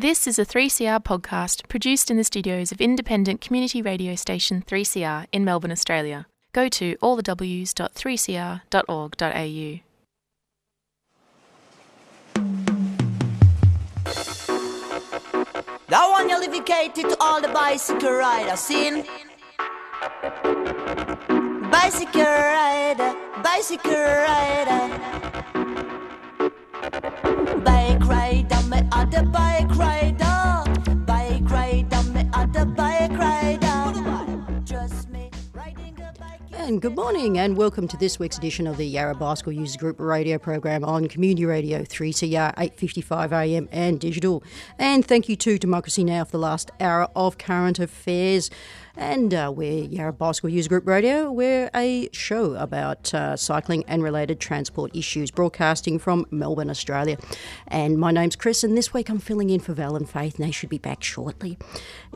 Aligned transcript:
This 0.00 0.26
is 0.26 0.38
a 0.38 0.46
3CR 0.46 1.04
podcast 1.04 1.68
produced 1.68 2.10
in 2.10 2.16
the 2.16 2.24
studios 2.24 2.72
of 2.72 2.80
independent 2.80 3.42
community 3.42 3.82
radio 3.82 4.14
station 4.14 4.64
3CR 4.66 5.26
in 5.30 5.44
Melbourne, 5.44 5.72
Australia. 5.72 6.26
Go 6.54 6.70
to 6.70 6.96
allthews.3cr.org.au. 7.02 9.80
That 15.88 16.10
one 16.10 16.30
you 16.96 17.10
to 17.10 17.16
all 17.20 17.42
the 17.42 17.48
bicycle 17.48 18.12
riders? 18.12 18.66
Bicycle 21.70 22.22
rider, 22.22 23.14
bicycle 23.42 23.92
rider. 23.92 24.96
Bike 27.62 28.06
rider, 28.06 28.59
And 36.70 36.80
good 36.80 36.94
morning, 36.94 37.36
and 37.36 37.56
welcome 37.56 37.88
to 37.88 37.96
this 37.96 38.20
week's 38.20 38.38
edition 38.38 38.68
of 38.68 38.76
the 38.76 38.84
Yarra 38.84 39.16
Bicycle 39.16 39.50
Users 39.52 39.76
Group 39.76 39.98
radio 39.98 40.38
program 40.38 40.84
on 40.84 41.08
Community 41.08 41.44
Radio 41.44 41.82
3CR 41.82 42.54
8:55 42.56 43.32
AM 43.32 43.68
and 43.72 43.98
digital. 43.98 44.44
And 44.78 45.04
thank 45.04 45.28
you 45.28 45.34
to 45.34 45.58
Democracy 45.58 46.04
Now 46.04 46.22
for 46.24 46.30
the 46.30 46.38
last 46.38 46.70
hour 46.78 47.08
of 47.16 47.38
current 47.38 47.80
affairs. 47.80 48.50
And 48.96 49.32
uh, 49.32 49.52
we're 49.54 49.84
Yarra 49.84 50.12
Bicycle 50.12 50.50
User 50.50 50.68
Group 50.68 50.86
Radio. 50.86 51.30
We're 51.30 51.70
a 51.74 52.08
show 52.12 52.54
about 52.54 53.14
uh, 53.14 53.36
cycling 53.36 53.84
and 53.86 54.02
related 54.02 54.40
transport 54.40 54.94
issues, 54.96 55.30
broadcasting 55.30 55.98
from 55.98 56.26
Melbourne, 56.30 56.68
Australia. 56.70 57.16
And 57.68 57.98
my 57.98 58.10
name's 58.10 58.34
Chris, 58.34 58.64
and 58.64 58.76
this 58.76 58.92
week 58.92 59.08
I'm 59.08 59.20
filling 59.20 59.50
in 59.50 59.60
for 59.60 59.74
Val 59.74 59.94
and 59.94 60.10
Faith, 60.10 60.36
and 60.38 60.46
they 60.46 60.50
should 60.50 60.68
be 60.68 60.78
back 60.78 61.04
shortly. 61.04 61.56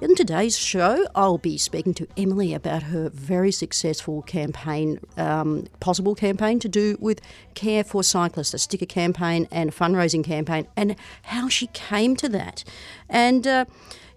In 0.02 0.16
today's 0.16 0.58
show, 0.58 1.06
I'll 1.14 1.38
be 1.38 1.58
speaking 1.58 1.94
to 1.94 2.08
Emily 2.16 2.52
about 2.54 2.84
her 2.84 3.08
very 3.08 3.52
successful 3.52 4.22
campaign, 4.22 4.98
um, 5.16 5.68
Pozible 5.80 6.16
campaign 6.16 6.58
to 6.58 6.68
do 6.68 6.96
with 6.98 7.20
Care 7.54 7.84
for 7.84 8.02
Cyclists, 8.02 8.52
a 8.52 8.58
sticker 8.58 8.86
campaign 8.86 9.46
and 9.52 9.70
a 9.70 9.72
fundraising 9.72 10.24
campaign, 10.24 10.66
and 10.76 10.96
how 11.22 11.48
she 11.48 11.68
came 11.68 12.16
to 12.16 12.28
that. 12.30 12.64
And 13.08 13.46
uh, 13.46 13.64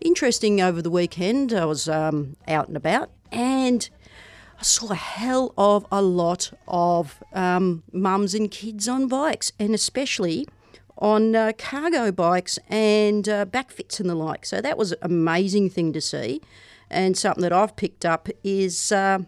interesting 0.02 0.62
over 0.62 0.82
the 0.82 0.90
weekend, 0.90 1.54
I 1.54 1.66
was 1.66 1.88
um, 1.88 2.36
out 2.48 2.68
and 2.68 2.78
about 2.78 3.10
and 3.32 3.90
I 4.60 4.64
saw 4.64 4.92
a 4.92 4.96
hell 4.96 5.54
of 5.58 5.86
a 5.92 6.02
lot 6.02 6.52
of 6.68 7.22
um, 7.34 7.84
mums 7.92 8.34
and 8.34 8.50
kids 8.50 8.88
on 8.88 9.08
bikes, 9.08 9.52
and 9.60 9.76
especially 9.76 10.48
on 10.98 11.36
uh, 11.36 11.52
cargo 11.58 12.12
bikes 12.12 12.58
and 12.68 13.30
uh, 13.30 13.46
bakfiets 13.46 14.00
and 14.00 14.10
the 14.10 14.16
like. 14.16 14.46
So 14.46 14.60
that 14.62 14.78
was 14.78 14.94
an 14.94 15.00
amazing 15.04 15.70
thing 15.70 15.94
to 15.94 16.02
see. 16.02 16.42
And 16.90 17.16
something 17.16 17.44
that 17.44 17.54
I've 17.54 17.76
picked 17.76 18.04
up 18.04 18.30
is 18.44 18.92
uh, 18.92 19.20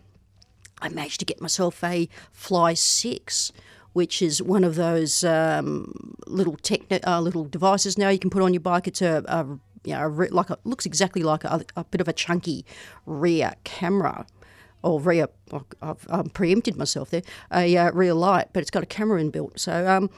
I 0.81 0.89
managed 0.89 1.19
to 1.19 1.25
get 1.25 1.41
myself 1.41 1.83
a 1.83 2.09
Fly 2.31 2.73
6 2.73 3.51
which 3.93 4.21
is 4.21 4.41
one 4.41 4.63
of 4.63 4.75
those 4.75 5.23
um, 5.23 6.15
little 6.27 6.55
techni- 6.57 7.05
uh, 7.05 7.19
little 7.19 7.43
devices 7.43 7.97
now 7.97 8.09
you 8.09 8.19
can 8.19 8.29
put 8.29 8.41
on 8.41 8.53
your 8.53 8.61
bike. 8.61 8.87
It's 8.87 9.01
a, 9.01 9.23
a 9.27 9.45
you 9.83 9.93
know, 9.93 10.07
a 10.07 10.27
like 10.33 10.49
a, 10.49 10.57
looks 10.63 10.85
exactly 10.85 11.23
like 11.23 11.43
a, 11.43 11.63
a 11.75 11.83
bit 11.83 12.01
of 12.01 12.07
a 12.07 12.13
chunky 12.13 12.65
rear 13.05 13.53
camera 13.63 14.25
or 14.81 14.99
rear. 14.99 15.27
I've, 15.81 16.07
I've 16.09 16.33
preempted 16.33 16.77
myself 16.77 17.09
there. 17.09 17.23
A 17.51 17.75
uh, 17.77 17.91
rear 17.91 18.13
light, 18.13 18.49
but 18.53 18.61
it's 18.61 18.71
got 18.71 18.83
a 18.83 18.87
camera 18.87 19.21
inbuilt. 19.21 19.59
So. 19.59 19.87
Um, 19.87 20.09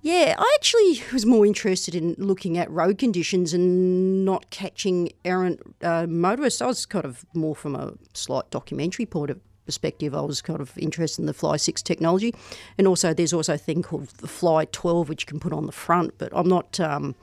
yeah, 0.00 0.36
I 0.38 0.52
actually 0.54 1.02
was 1.12 1.26
more 1.26 1.44
interested 1.44 1.92
in 1.96 2.14
looking 2.18 2.56
at 2.56 2.70
road 2.70 2.98
conditions 2.98 3.52
and 3.52 4.24
not 4.24 4.48
catching 4.50 5.10
errant 5.24 5.60
uh, 5.82 6.06
motorists. 6.08 6.62
I 6.62 6.66
was 6.66 6.86
kind 6.86 7.04
of 7.04 7.26
more 7.34 7.56
from 7.56 7.74
a 7.74 7.94
slight 8.14 8.48
documentary 8.50 9.06
point 9.06 9.30
of 9.30 9.40
perspective. 9.68 10.14
I 10.14 10.20
was 10.20 10.40
kind 10.40 10.60
of 10.60 10.78
interested 10.78 11.20
in 11.20 11.26
the 11.26 11.34
Fly 11.34 11.56
6 11.56 11.82
technology. 11.82 12.32
And 12.78 12.86
also, 12.86 13.12
there's 13.12 13.34
also 13.34 13.54
a 13.54 13.58
thing 13.58 13.82
called 13.82 14.08
the 14.18 14.28
Fly 14.28 14.66
12, 14.66 15.08
which 15.08 15.22
you 15.22 15.26
can 15.26 15.40
put 15.40 15.52
on 15.52 15.66
the 15.66 15.72
front, 15.72 16.14
but 16.16 16.30
I'm 16.32 16.48
not. 16.48 16.80
Um, 16.80 17.14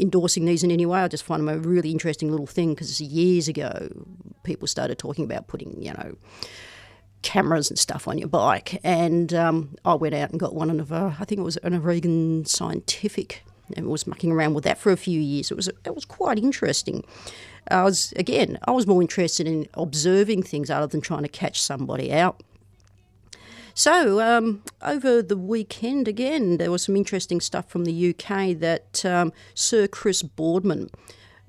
endorsing 0.00 0.44
these 0.44 0.62
in 0.62 0.70
any 0.70 0.86
way. 0.86 1.00
I 1.00 1.08
just 1.08 1.24
find 1.24 1.40
them 1.40 1.48
a 1.48 1.58
really 1.58 1.90
interesting 1.90 2.30
little 2.30 2.46
thing 2.46 2.74
because 2.74 3.00
years 3.00 3.48
ago 3.48 3.88
people 4.42 4.66
started 4.66 4.98
talking 4.98 5.24
about 5.24 5.46
putting, 5.46 5.80
you 5.80 5.92
know, 5.92 6.16
cameras 7.22 7.70
and 7.70 7.78
stuff 7.78 8.08
on 8.08 8.18
your 8.18 8.28
bike. 8.28 8.80
And 8.82 9.34
um, 9.34 9.76
I 9.84 9.94
went 9.94 10.14
out 10.14 10.30
and 10.30 10.40
got 10.40 10.54
one 10.54 10.80
of, 10.80 10.92
uh, 10.92 11.12
I 11.18 11.24
think 11.24 11.38
it 11.38 11.44
was 11.44 11.58
an 11.58 11.74
Oregon 11.74 12.44
Scientific, 12.46 13.44
and 13.76 13.86
was 13.86 14.06
mucking 14.06 14.32
around 14.32 14.54
with 14.54 14.64
that 14.64 14.78
for 14.78 14.92
a 14.92 14.96
few 14.96 15.20
years. 15.20 15.50
It 15.50 15.56
was 15.56 15.68
it 15.68 15.94
was 15.94 16.04
quite 16.04 16.38
interesting. 16.38 17.04
I 17.70 17.84
was 17.84 18.12
again, 18.16 18.58
I 18.64 18.72
was 18.72 18.86
more 18.86 19.00
interested 19.00 19.46
in 19.46 19.68
observing 19.74 20.42
things 20.42 20.70
other 20.70 20.86
than 20.86 21.00
trying 21.00 21.22
to 21.22 21.28
catch 21.28 21.60
somebody 21.60 22.12
out. 22.12 22.42
So, 23.74 24.20
um, 24.20 24.62
over 24.82 25.22
the 25.22 25.36
weekend, 25.36 26.08
again, 26.08 26.56
there 26.56 26.70
was 26.70 26.84
some 26.84 26.96
interesting 26.96 27.40
stuff 27.40 27.68
from 27.68 27.84
the 27.84 28.10
UK 28.10 28.58
that 28.58 29.04
um, 29.04 29.32
Sir 29.54 29.86
Chris 29.86 30.22
Boardman 30.22 30.90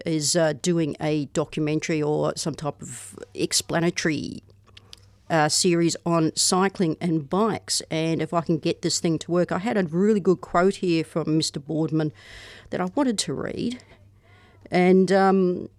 is 0.06 0.36
uh, 0.36 0.54
doing 0.62 0.96
a 1.00 1.26
documentary 1.26 2.02
or 2.02 2.34
some 2.36 2.56
type 2.56 2.82
of 2.82 3.20
explanatory 3.34 4.44
uh, 5.30 5.48
series 5.48 5.96
on 6.06 6.36
cycling 6.36 6.98
and 7.00 7.30
bikes. 7.30 7.82
And 7.90 8.22
if 8.22 8.34
I 8.34 8.42
can 8.42 8.58
get 8.58 8.82
this 8.82 9.00
thing 9.00 9.18
to 9.20 9.32
work, 9.32 9.52
I 9.52 9.60
had 9.60 9.78
a 9.78 9.84
really 9.84 10.20
good 10.20 10.42
quote 10.42 10.76
here 10.76 11.04
from 11.04 11.26
Mr. 11.40 11.64
Boardman 11.64 12.12
that 12.70 12.82
I 12.82 12.86
wanted 12.96 13.18
to 13.20 13.34
read. 13.34 13.82
And 14.70 15.12
um, 15.12 15.70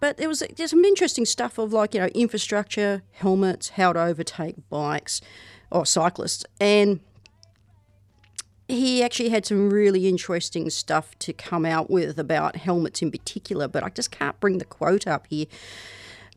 but 0.00 0.16
there 0.16 0.28
was 0.28 0.42
there's 0.56 0.70
some 0.70 0.84
interesting 0.84 1.24
stuff 1.24 1.58
of 1.58 1.72
like 1.72 1.94
you 1.94 2.00
know 2.00 2.06
infrastructure, 2.08 3.02
helmets, 3.12 3.70
how 3.70 3.92
to 3.92 4.00
overtake 4.00 4.56
bikes 4.68 5.20
or 5.70 5.84
cyclists, 5.86 6.44
and 6.60 7.00
he 8.68 9.02
actually 9.02 9.30
had 9.30 9.46
some 9.46 9.70
really 9.70 10.06
interesting 10.06 10.68
stuff 10.68 11.18
to 11.20 11.32
come 11.32 11.64
out 11.64 11.88
with 11.90 12.18
about 12.18 12.56
helmets 12.56 13.00
in 13.00 13.10
particular. 13.10 13.66
But 13.66 13.82
I 13.82 13.88
just 13.88 14.10
can't 14.10 14.38
bring 14.40 14.58
the 14.58 14.64
quote 14.64 15.06
up 15.06 15.26
here. 15.28 15.46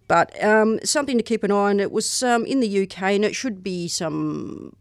But 0.08 0.42
um, 0.44 0.80
something 0.84 1.18
to 1.18 1.24
keep 1.24 1.44
an 1.44 1.52
eye 1.52 1.70
on. 1.70 1.80
It 1.80 1.92
was 1.92 2.24
um, 2.24 2.46
in 2.46 2.60
the 2.60 2.84
UK, 2.84 3.02
and 3.04 3.26
it 3.26 3.36
should 3.36 3.64
be 3.64 3.88
some. 3.88 4.76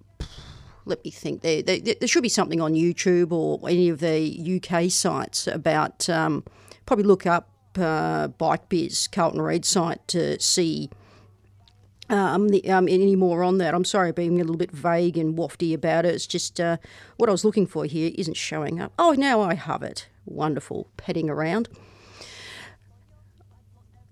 Let 0.87 1.05
me 1.05 1.11
think. 1.11 1.43
There, 1.43 1.63
there, 1.63 1.79
there, 1.79 2.09
should 2.09 2.23
be 2.23 2.29
something 2.29 2.61
on 2.61 2.75
YouTube 2.75 3.31
or 3.31 3.61
any 3.69 3.89
of 3.89 4.01
the 4.01 4.61
UK 4.61 4.91
sites 4.91 5.47
about. 5.47 6.09
Um, 6.09 6.45
probably 6.87 7.05
look 7.05 7.27
up 7.27 7.51
uh, 7.79 8.29
Bike 8.29 8.69
Biz, 8.69 9.09
Carlton 9.09 9.41
Reid 9.41 9.65
site 9.65 10.07
to 10.09 10.41
see 10.41 10.91
um, 12.11 12.49
the, 12.49 12.69
um, 12.71 12.89
any 12.89 13.17
more 13.17 13.43
on 13.43 13.59
that. 13.59 13.75
I'm 13.75 13.85
sorry 13.85 14.13
being 14.13 14.41
a 14.41 14.45
little 14.45 14.57
bit 14.57 14.71
vague 14.71 15.17
and 15.17 15.37
wafty 15.37 15.73
about 15.75 16.05
it. 16.05 16.15
It's 16.15 16.27
just 16.27 16.61
uh, 16.61 16.77
what 17.17 17.29
I 17.29 17.33
was 17.33 17.45
looking 17.45 17.67
for 17.67 17.85
here 17.85 18.11
isn't 18.17 18.37
showing 18.37 18.81
up. 18.81 18.93
Oh, 18.99 19.13
now 19.13 19.41
I 19.41 19.55
have 19.55 19.83
it. 19.83 20.09
Wonderful. 20.27 20.89
Petting 20.97 21.31
around. 21.31 21.69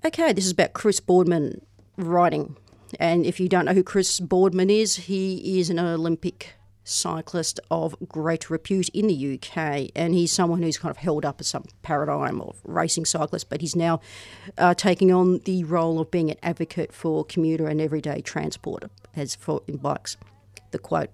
Okay, 0.04 0.32
this 0.32 0.46
is 0.46 0.52
about 0.52 0.72
Chris 0.74 1.00
Boardman 1.00 1.60
riding. 1.96 2.56
And 2.98 3.26
if 3.26 3.40
you 3.40 3.48
don't 3.48 3.64
know 3.64 3.74
who 3.74 3.82
Chris 3.82 4.20
Boardman 4.20 4.70
is, 4.70 4.96
he 4.96 5.58
is 5.58 5.68
an 5.68 5.78
Olympic 5.78 6.54
cyclist 6.88 7.60
of 7.70 7.94
great 8.08 8.50
repute 8.50 8.88
in 8.90 9.06
the 9.06 9.34
UK, 9.34 9.90
and 9.94 10.14
he's 10.14 10.32
someone 10.32 10.62
who's 10.62 10.78
kind 10.78 10.90
of 10.90 10.96
held 10.96 11.24
up 11.24 11.40
as 11.40 11.48
some 11.48 11.64
paradigm 11.82 12.40
of 12.40 12.60
racing 12.64 13.04
cyclist, 13.04 13.48
but 13.48 13.60
he's 13.60 13.76
now 13.76 14.00
uh, 14.56 14.74
taking 14.74 15.12
on 15.12 15.38
the 15.40 15.64
role 15.64 16.00
of 16.00 16.10
being 16.10 16.30
an 16.30 16.36
advocate 16.42 16.92
for 16.92 17.24
commuter 17.24 17.66
and 17.66 17.80
everyday 17.80 18.20
transport, 18.20 18.84
as 19.14 19.34
for 19.34 19.62
in 19.66 19.76
bikes. 19.76 20.16
The 20.70 20.78
quote: 20.78 21.10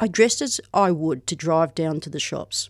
"I 0.00 0.08
dressed 0.08 0.42
as 0.42 0.60
I 0.72 0.90
would 0.90 1.26
to 1.28 1.36
drive 1.36 1.74
down 1.74 2.00
to 2.00 2.10
the 2.10 2.20
shops. 2.20 2.68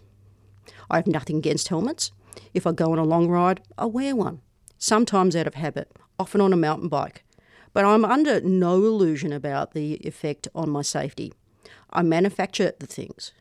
I 0.91 0.97
have 0.97 1.07
nothing 1.07 1.37
against 1.37 1.69
helmets. 1.69 2.13
If 2.53 2.67
I 2.67 2.73
go 2.73 2.93
on 2.93 2.99
a 2.99 3.05
long 3.05 3.29
ride, 3.29 3.61
I 3.79 3.87
wear 3.87 4.17
one. 4.17 4.41
Sometimes 4.79 5.37
out 5.37 5.47
of 5.47 5.55
habit, 5.55 5.93
often 6.19 6.41
on 6.41 6.53
a 6.53 6.57
mountain 6.57 6.89
bike." 6.89 7.25
But 7.73 7.85
I'm 7.85 8.05
under 8.05 8.41
no 8.41 8.75
illusion 8.85 9.33
about 9.33 9.75
the 9.75 9.95
effect 10.05 10.49
on 10.57 10.71
my 10.71 10.83
safety. 10.83 11.33
I 11.93 12.03
manufacture 12.03 12.73
the 12.79 12.87
things. 12.87 13.33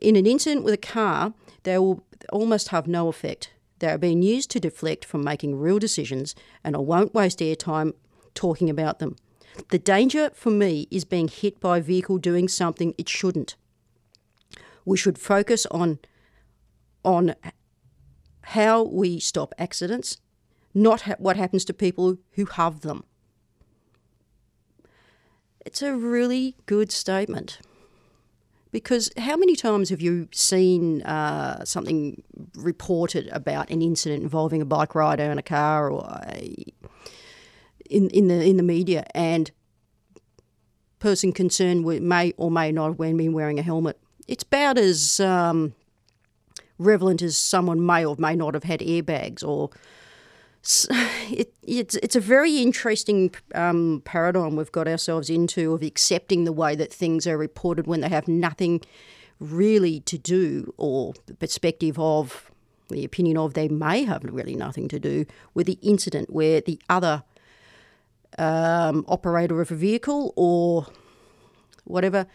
In 0.00 0.16
an 0.16 0.26
incident 0.26 0.64
with 0.64 0.74
a 0.74 0.78
car, 0.78 1.34
they 1.62 1.78
will 1.78 2.04
almost 2.32 2.68
have 2.68 2.86
no 2.86 3.08
effect. 3.08 3.52
They 3.78 3.88
are 3.88 3.98
being 3.98 4.22
used 4.22 4.50
to 4.52 4.60
deflect 4.60 5.04
from 5.04 5.24
making 5.24 5.58
real 5.58 5.78
decisions, 5.78 6.34
and 6.62 6.76
I 6.76 6.80
won't 6.80 7.14
waste 7.14 7.40
airtime 7.40 7.94
talking 8.34 8.70
about 8.70 8.98
them. 8.98 9.16
The 9.70 9.78
danger 9.78 10.30
for 10.34 10.50
me 10.50 10.86
is 10.90 11.04
being 11.04 11.28
hit 11.28 11.60
by 11.60 11.78
a 11.78 11.82
vehicle 11.82 12.18
doing 12.18 12.48
something 12.48 12.94
it 12.96 13.08
shouldn't. 13.08 13.56
We 14.84 14.96
should 14.96 15.18
focus 15.18 15.66
on 15.66 15.98
on 17.04 17.34
how 18.42 18.82
we 18.84 19.18
stop 19.18 19.52
accidents, 19.58 20.18
not 20.72 21.02
ha- 21.02 21.16
what 21.18 21.36
happens 21.36 21.64
to 21.64 21.74
people 21.74 22.18
who 22.32 22.44
have 22.46 22.80
them. 22.80 23.04
It's 25.64 25.82
a 25.82 25.94
really 25.94 26.56
good 26.66 26.90
statement. 26.90 27.60
Because 28.72 29.10
how 29.18 29.36
many 29.36 29.54
times 29.54 29.90
have 29.90 30.00
you 30.00 30.28
seen 30.32 31.02
uh, 31.02 31.64
something 31.64 32.22
reported 32.56 33.28
about 33.28 33.70
an 33.70 33.82
incident 33.82 34.22
involving 34.22 34.62
a 34.62 34.64
bike 34.64 34.94
rider 34.94 35.24
in 35.24 35.38
a 35.38 35.42
car 35.42 35.90
or 35.90 36.20
a, 36.26 36.64
in 37.90 38.08
in 38.10 38.28
the 38.28 38.42
in 38.42 38.56
the 38.56 38.62
media 38.62 39.04
and 39.14 39.50
person 40.98 41.32
concerned 41.32 41.84
may 41.84 42.32
or 42.38 42.50
may 42.50 42.72
not 42.72 42.88
have 42.88 42.96
been 42.96 43.34
wearing 43.34 43.58
a 43.58 43.62
helmet? 43.62 43.98
It's 44.26 44.44
about 44.44 44.78
as 44.78 45.20
um, 45.20 45.74
relevant 46.78 47.20
as 47.20 47.36
someone 47.36 47.84
may 47.84 48.06
or 48.06 48.16
may 48.18 48.36
not 48.36 48.54
have 48.54 48.64
had 48.64 48.80
airbags 48.80 49.44
or 49.44 49.68
it, 51.30 51.52
it's 51.62 51.96
it's 51.96 52.14
a 52.14 52.20
very 52.20 52.58
interesting 52.58 53.34
um, 53.54 54.02
paradigm 54.04 54.54
we've 54.56 54.72
got 54.72 54.86
ourselves 54.86 55.28
into 55.28 55.74
of 55.74 55.82
accepting 55.82 56.44
the 56.44 56.52
way 56.52 56.76
that 56.76 56.92
things 56.92 57.26
are 57.26 57.36
reported 57.36 57.86
when 57.86 58.00
they 58.00 58.08
have 58.08 58.28
nothing 58.28 58.80
really 59.40 60.00
to 60.00 60.16
do 60.16 60.72
or 60.76 61.14
the 61.26 61.34
perspective 61.34 61.98
of 61.98 62.50
the 62.90 63.04
opinion 63.04 63.36
of 63.36 63.54
they 63.54 63.68
may 63.68 64.04
have 64.04 64.22
really 64.22 64.54
nothing 64.54 64.86
to 64.86 65.00
do 65.00 65.26
with 65.52 65.66
the 65.66 65.78
incident 65.82 66.30
where 66.30 66.60
the 66.60 66.78
other 66.88 67.24
um, 68.38 69.04
operator 69.08 69.60
of 69.60 69.70
a 69.72 69.74
vehicle 69.74 70.32
or 70.36 70.86
whatever 71.84 72.26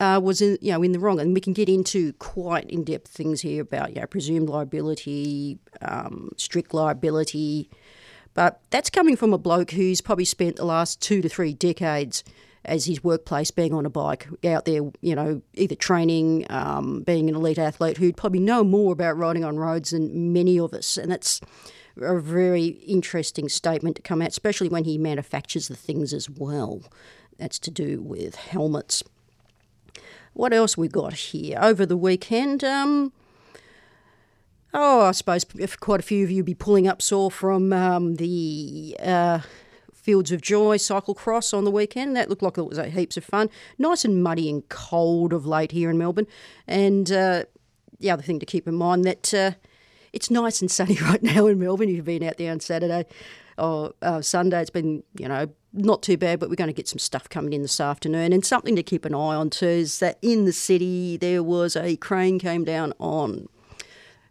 uh, 0.00 0.20
was 0.22 0.40
in 0.40 0.58
you 0.60 0.72
know 0.72 0.82
in 0.82 0.92
the 0.92 0.98
wrong, 0.98 1.20
and 1.20 1.34
we 1.34 1.40
can 1.40 1.52
get 1.52 1.68
into 1.68 2.12
quite 2.14 2.68
in 2.70 2.84
depth 2.84 3.08
things 3.08 3.40
here 3.40 3.62
about 3.62 3.94
you 3.94 4.00
know 4.00 4.06
presumed 4.06 4.48
liability, 4.48 5.58
um, 5.82 6.30
strict 6.36 6.74
liability, 6.74 7.68
but 8.34 8.60
that's 8.70 8.90
coming 8.90 9.16
from 9.16 9.32
a 9.32 9.38
bloke 9.38 9.70
who's 9.70 10.00
probably 10.00 10.24
spent 10.24 10.56
the 10.56 10.64
last 10.64 11.00
two 11.00 11.22
to 11.22 11.28
three 11.28 11.54
decades 11.54 12.24
as 12.64 12.86
his 12.86 13.04
workplace 13.04 13.50
being 13.50 13.74
on 13.74 13.84
a 13.84 13.90
bike 13.90 14.26
out 14.44 14.64
there, 14.64 14.80
you 15.02 15.14
know, 15.14 15.42
either 15.52 15.74
training, 15.74 16.46
um, 16.48 17.02
being 17.02 17.28
an 17.28 17.34
elite 17.34 17.58
athlete 17.58 17.98
who'd 17.98 18.16
probably 18.16 18.40
know 18.40 18.64
more 18.64 18.92
about 18.92 19.18
riding 19.18 19.44
on 19.44 19.58
roads 19.58 19.90
than 19.90 20.32
many 20.32 20.58
of 20.58 20.72
us, 20.72 20.96
and 20.96 21.10
that's 21.10 21.40
a 21.96 22.18
very 22.18 22.66
interesting 22.66 23.48
statement 23.48 23.96
to 23.96 24.02
come 24.02 24.20
out, 24.22 24.28
especially 24.28 24.68
when 24.68 24.84
he 24.84 24.98
manufactures 24.98 25.68
the 25.68 25.76
things 25.76 26.12
as 26.12 26.28
well. 26.28 26.82
That's 27.38 27.58
to 27.60 27.70
do 27.70 28.00
with 28.00 28.34
helmets. 28.34 29.02
What 30.34 30.52
else 30.52 30.76
we 30.76 30.88
got 30.88 31.14
here 31.14 31.58
over 31.60 31.86
the 31.86 31.96
weekend? 31.96 32.64
Um, 32.64 33.12
oh, 34.74 35.02
I 35.02 35.12
suppose 35.12 35.44
quite 35.78 36.00
a 36.00 36.02
few 36.02 36.24
of 36.24 36.30
you 36.30 36.42
be 36.42 36.54
pulling 36.54 36.88
up 36.88 37.00
saw 37.00 37.30
from 37.30 37.72
um, 37.72 38.16
the 38.16 38.96
uh, 39.00 39.40
Fields 39.92 40.32
of 40.32 40.42
Joy 40.42 40.76
cycle 40.76 41.14
cross 41.14 41.52
on 41.52 41.64
the 41.64 41.70
weekend. 41.70 42.16
That 42.16 42.28
looked 42.28 42.42
like 42.42 42.58
it 42.58 42.64
was 42.64 42.78
heaps 42.78 43.16
of 43.16 43.24
fun. 43.24 43.48
Nice 43.78 44.04
and 44.04 44.24
muddy 44.24 44.50
and 44.50 44.68
cold 44.68 45.32
of 45.32 45.46
late 45.46 45.70
here 45.70 45.88
in 45.88 45.98
Melbourne. 45.98 46.26
And 46.66 47.10
uh, 47.12 47.44
the 48.00 48.10
other 48.10 48.22
thing 48.22 48.40
to 48.40 48.46
keep 48.46 48.66
in 48.66 48.74
mind 48.74 49.04
that 49.04 49.32
uh, 49.32 49.52
it's 50.12 50.32
nice 50.32 50.60
and 50.60 50.70
sunny 50.70 50.96
right 51.02 51.22
now 51.22 51.46
in 51.46 51.60
Melbourne. 51.60 51.88
If 51.88 51.94
you've 51.94 52.04
been 52.04 52.24
out 52.24 52.38
there 52.38 52.50
on 52.50 52.58
Saturday 52.58 53.06
or 53.56 53.94
uh, 54.02 54.20
Sunday, 54.20 54.60
it's 54.60 54.70
been 54.70 55.04
you 55.16 55.28
know 55.28 55.46
not 55.74 56.02
too 56.02 56.16
bad. 56.16 56.40
But 56.40 56.48
we're 56.48 56.56
going 56.56 56.68
to 56.68 56.74
get 56.74 56.88
some 56.88 56.98
stuff 56.98 57.28
coming 57.28 57.52
in 57.52 57.62
this 57.62 57.80
afternoon. 57.80 58.32
And 58.32 58.44
something 58.44 58.76
to 58.76 58.82
keep 58.82 59.04
an 59.04 59.14
eye 59.14 59.34
on 59.34 59.50
too 59.50 59.66
is 59.66 59.98
that 59.98 60.18
in 60.22 60.44
the 60.44 60.52
city 60.52 61.16
there 61.16 61.42
was 61.42 61.76
a 61.76 61.96
crane 61.96 62.38
came 62.38 62.64
down 62.64 62.94
on 62.98 63.48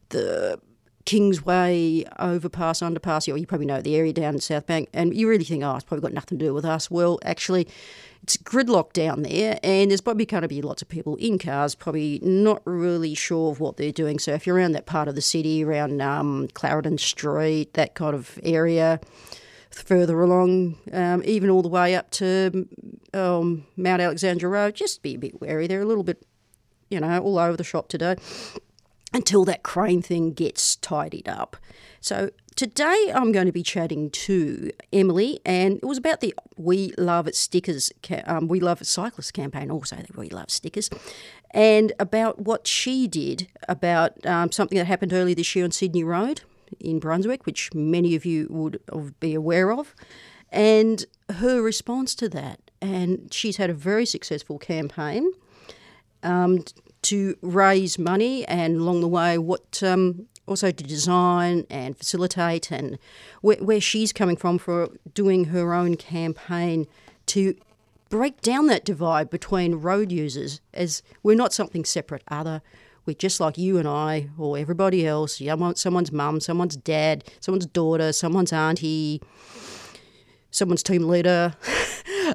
the 0.10 0.60
Kingsway 1.06 2.06
overpass, 2.18 2.80
underpass, 2.80 3.32
or 3.32 3.38
you 3.38 3.46
probably 3.46 3.66
know 3.66 3.82
the 3.82 3.96
area 3.96 4.14
down 4.14 4.36
in 4.36 4.40
South 4.40 4.66
Bank, 4.66 4.88
and 4.94 5.14
you 5.14 5.28
really 5.28 5.44
think, 5.44 5.64
oh, 5.64 5.76
it's 5.76 5.84
probably 5.84 6.02
got 6.02 6.14
nothing 6.14 6.40
to 6.40 6.46
do 6.46 6.54
with 6.54 6.64
us. 6.64 6.90
Well, 6.90 7.20
actually, 7.26 7.68
it's 8.22 8.38
gridlock 8.38 8.94
down 8.94 9.24
there, 9.24 9.60
and 9.64 9.92
there's 9.92 10.00
probably 10.00 10.26
going 10.26 10.44
to 10.44 10.48
be 10.48 10.62
lots 10.62 10.82
of 10.82 10.88
people 10.88 11.18
in 11.18 11.40
cars, 11.40 11.76
probably 11.76 12.20
not 12.24 12.62
really 12.64 13.16
sure 13.16 13.52
of 13.52 13.60
what 13.60 13.76
they're 13.76 13.92
doing. 13.92 14.18
So 14.18 14.32
if 14.34 14.48
you're 14.48 14.56
around 14.56 14.72
that 14.74 14.86
part 14.86 15.10
of 15.10 15.16
the 15.16 15.22
city, 15.22 15.66
around 15.66 16.02
um, 16.02 16.48
Clarendon 16.54 16.98
Street, 16.98 17.74
that 17.74 17.96
kind 17.96 18.16
of 18.16 18.40
area, 18.44 19.02
further 19.74 20.22
along, 20.22 20.78
um, 20.92 21.22
even 21.26 21.50
all 21.50 21.62
the 21.62 21.70
way 21.70 21.96
up 21.96 22.12
to 22.12 22.68
um, 23.14 23.66
Mount 23.76 24.02
Alexander 24.02 24.50
Road, 24.50 24.76
just 24.76 25.02
be 25.02 25.16
a 25.16 25.18
bit 25.18 25.42
wary. 25.42 25.68
They're 25.68 25.82
a 25.82 25.86
little 25.86 26.04
bit, 26.04 26.26
you 26.90 27.00
know, 27.00 27.20
all 27.20 27.40
over 27.40 27.58
the 27.58 27.64
shop 27.64 27.88
today 27.88 28.16
until 29.14 29.46
that 29.46 29.64
crane 29.64 30.02
thing 30.02 30.34
gets 30.34 30.76
tidied 30.78 31.30
up. 31.30 31.58
So 32.02 32.32
today 32.56 33.12
I'm 33.14 33.32
going 33.32 33.46
to 33.46 33.52
be 33.52 33.64
chatting 33.64 34.10
to 34.12 34.72
Emily, 34.92 35.40
and 35.46 35.78
it 35.78 35.86
was 35.86 35.98
about 35.98 36.22
the 36.22 36.34
We 36.58 36.94
Love 36.98 37.30
Stickers, 37.34 37.92
um, 38.26 38.48
We 38.48 38.60
Love 38.60 38.86
Cyclists 38.86 39.32
campaign, 39.32 39.72
also 39.72 39.96
the 39.96 40.20
We 40.20 40.30
Love 40.30 40.50
Stickers, 40.50 40.90
and 41.52 41.94
about 42.00 42.42
what 42.42 42.68
she 42.68 43.08
did 43.08 43.48
about 43.70 44.24
um, 44.26 44.52
something 44.52 44.78
that 44.78 44.86
happened 44.86 45.14
earlier 45.14 45.36
this 45.36 45.56
year 45.56 45.66
on 45.66 45.72
Sydney 45.72 46.04
Road 46.04 46.42
in 46.80 47.00
Brunswick, 47.00 47.46
which 47.46 47.74
many 47.74 48.16
of 48.16 48.26
you 48.26 48.48
would 48.50 48.80
be 49.20 49.34
aware 49.34 49.72
of, 49.72 49.96
and 50.52 51.06
her 51.30 51.62
response 51.62 52.16
to 52.16 52.30
that. 52.30 52.60
And 52.82 53.34
she's 53.34 53.58
had 53.58 53.70
a 53.70 53.74
very 53.74 54.06
successful 54.06 54.60
campaign 54.60 55.32
um, 56.22 56.64
to 57.04 57.38
raise 57.42 57.98
money 57.98 58.46
and 58.46 58.78
along 58.78 59.02
the 59.02 59.08
way 59.08 59.38
what 59.38 59.82
um, 59.84 60.28
also 60.48 60.72
to 60.72 60.84
design 60.84 61.66
and 61.70 61.98
facilitate 61.98 62.72
and 62.72 62.98
where, 63.42 63.58
where 63.58 63.82
she's 63.82 64.12
coming 64.12 64.36
from 64.36 64.58
for 64.58 64.90
doing 65.14 65.46
her 65.46 65.74
own 65.74 65.96
campaign 65.96 66.86
to 67.28 67.56
break 68.10 68.42
down 68.42 68.68
that 68.68 68.86
divide 68.86 69.30
between 69.30 69.76
road 69.76 70.12
users 70.12 70.62
as 70.74 71.02
we're 71.24 71.36
not 71.36 71.54
something 71.54 71.86
separate 71.86 72.24
other 72.28 72.62
we're 73.06 73.16
just 73.16 73.40
like 73.40 73.58
you 73.58 73.78
and 73.78 73.88
I 73.88 74.30
or 74.38 74.58
everybody 74.58 75.06
else 75.06 75.42
someone's 75.76 76.12
mum 76.12 76.40
someone's 76.40 76.76
dad 76.76 77.24
someone's 77.40 77.66
daughter 77.66 78.14
someone's 78.14 78.54
auntie 78.54 79.22
someone's 80.52 80.84
team 80.84 81.08
leader 81.08 81.56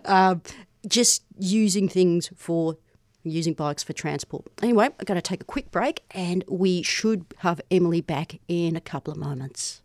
uh, 0.04 0.36
just 0.86 1.24
using 1.38 1.88
things 1.88 2.30
for 2.36 2.76
using 3.24 3.54
bikes 3.54 3.82
for 3.82 3.92
transport. 3.92 4.44
Anyway, 4.62 4.86
I'm 4.86 5.04
going 5.04 5.16
to 5.16 5.22
take 5.22 5.42
a 5.42 5.44
quick 5.44 5.70
break 5.70 6.02
and 6.12 6.44
we 6.48 6.82
should 6.82 7.26
have 7.38 7.60
Emily 7.70 8.00
back 8.00 8.40
in 8.48 8.76
a 8.76 8.80
couple 8.80 9.12
of 9.12 9.18
moments. 9.18 9.82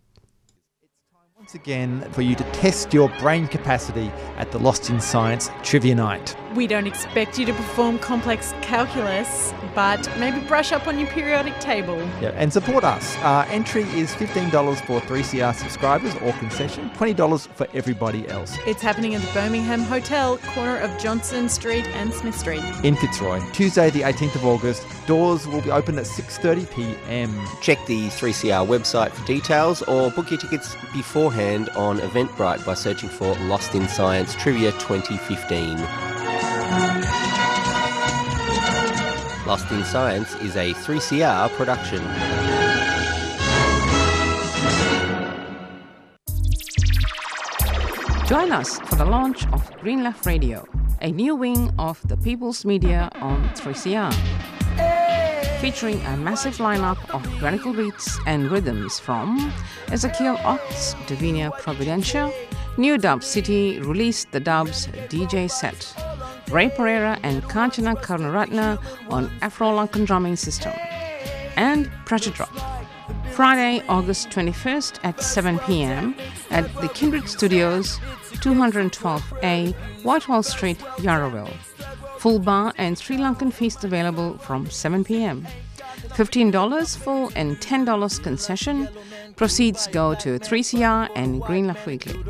It's 0.81 0.93
time 1.11 1.21
once 1.35 1.55
again, 1.55 2.09
for 2.11 2.21
you 2.21 2.35
to 2.35 2.43
test 2.51 2.93
your 2.93 3.09
brain 3.19 3.47
capacity 3.47 4.11
at 4.37 4.51
the 4.51 4.59
Lost 4.59 4.89
in 4.89 5.01
Science 5.01 5.49
Trivia 5.63 5.95
Night. 5.95 6.35
We 6.55 6.67
don't 6.67 6.85
expect 6.85 7.39
you 7.39 7.47
to 7.47 7.53
perform 7.53 7.97
complex 7.97 8.53
calculus, 8.61 9.51
but 9.73 10.07
maybe 10.19 10.39
brush 10.41 10.71
up 10.71 10.87
on 10.87 10.99
your 10.99 11.07
periodic 11.07 11.59
table. 11.59 11.97
Yeah, 12.21 12.31
and 12.35 12.53
support 12.53 12.83
us. 12.83 13.17
Uh, 13.17 13.45
entry 13.49 13.83
is 13.83 14.13
$15 14.13 14.51
for 14.85 14.99
3CR 15.01 15.55
subscribers 15.55 16.13
or 16.17 16.31
concession, 16.33 16.91
$20 16.91 17.47
for 17.47 17.67
everybody 17.73 18.27
else. 18.29 18.55
It's 18.67 18.83
happening 18.83 19.15
at 19.15 19.21
the 19.21 19.33
Birmingham 19.33 19.81
Hotel, 19.81 20.37
corner 20.53 20.77
of 20.77 20.95
Johnston 20.99 21.49
Street 21.49 21.87
and 21.87 22.13
Smith 22.13 22.37
Street. 22.37 22.63
In 22.83 22.95
Fitzroy, 22.95 23.41
Tuesday 23.51 23.89
the 23.89 24.01
18th 24.01 24.35
of 24.35 24.45
August. 24.45 24.85
Doors 25.07 25.47
will 25.47 25.61
be 25.61 25.71
open 25.71 25.97
at 25.97 26.05
6:30 26.05 26.71
p.m. 26.71 27.47
Check 27.61 27.83
the 27.87 28.09
3CR 28.09 28.65
website 28.65 29.11
for 29.11 29.25
details 29.25 29.81
or 29.81 30.11
book 30.11 30.29
your 30.29 30.39
tickets 30.39 30.75
beforehand 30.93 31.69
on 31.69 31.97
Eventbrite 31.99 32.63
by 32.63 32.75
searching 32.75 33.09
for 33.09 33.33
Lost 33.45 33.73
in 33.73 33.87
Science 33.89 34.35
Trivia 34.35 34.71
2015. 34.73 36.12
Lost 39.45 39.69
in 39.71 39.83
Science 39.83 40.33
is 40.35 40.55
a 40.55 40.73
3CR 40.73 41.49
production. 41.57 42.01
Join 48.25 48.51
us 48.51 48.79
for 48.79 48.95
the 48.95 49.05
launch 49.05 49.45
of 49.53 49.69
Green 49.81 50.01
Left 50.01 50.25
Radio, 50.25 50.65
a 51.01 51.11
new 51.11 51.35
wing 51.35 51.71
of 51.77 51.99
the 52.07 52.17
People's 52.17 52.65
Media 52.65 53.09
on 53.15 53.47
3CR. 53.49 54.11
Featuring 55.59 56.01
a 56.05 56.17
massive 56.17 56.57
lineup 56.57 56.97
of 57.13 57.21
radical 57.43 57.73
beats 57.73 58.17
and 58.25 58.49
rhythms 58.49 58.99
from 58.99 59.53
Ezekiel 59.91 60.39
Ox, 60.43 60.95
Davinia 61.05 61.51
Providencia, 61.59 62.33
New 62.77 62.97
Dub 62.97 63.23
City 63.23 63.79
released 63.81 64.31
the 64.31 64.39
dub's 64.39 64.87
DJ 65.09 65.51
set, 65.51 65.93
Ray 66.53 66.69
Pereira 66.69 67.19
and 67.23 67.41
Kanchana 67.45 67.99
Karunaratna 67.99 68.79
on 69.09 69.31
Afro-Lankan 69.41 70.05
drumming 70.05 70.35
system, 70.35 70.71
and 71.55 71.89
Pressure 72.05 72.29
Drop. 72.29 72.53
Friday, 73.31 73.83
August 73.89 74.29
21st 74.29 74.99
at 75.03 75.19
7 75.19 75.57
p.m. 75.59 76.15
at 76.51 76.71
the 76.75 76.89
Kindred 76.89 77.27
Studios, 77.27 77.97
212A, 78.33 79.73
Whitehall 80.03 80.43
Street, 80.43 80.77
Yarraville. 80.97 81.51
Full 82.19 82.37
bar 82.37 82.71
and 82.77 82.99
Sri 82.99 83.17
Lankan 83.17 83.51
feast 83.51 83.83
available 83.83 84.37
from 84.37 84.69
7 84.69 85.03
p.m. 85.03 85.47
$15 86.09 86.97
full 86.97 87.31
and 87.35 87.57
$10 87.57 88.23
concession. 88.23 88.87
Proceeds 89.35 89.87
go 89.87 90.13
to 90.15 90.37
3CR 90.39 91.09
and 91.15 91.41
Green 91.41 91.67
Left 91.67 91.85
Weekly. 91.85 92.23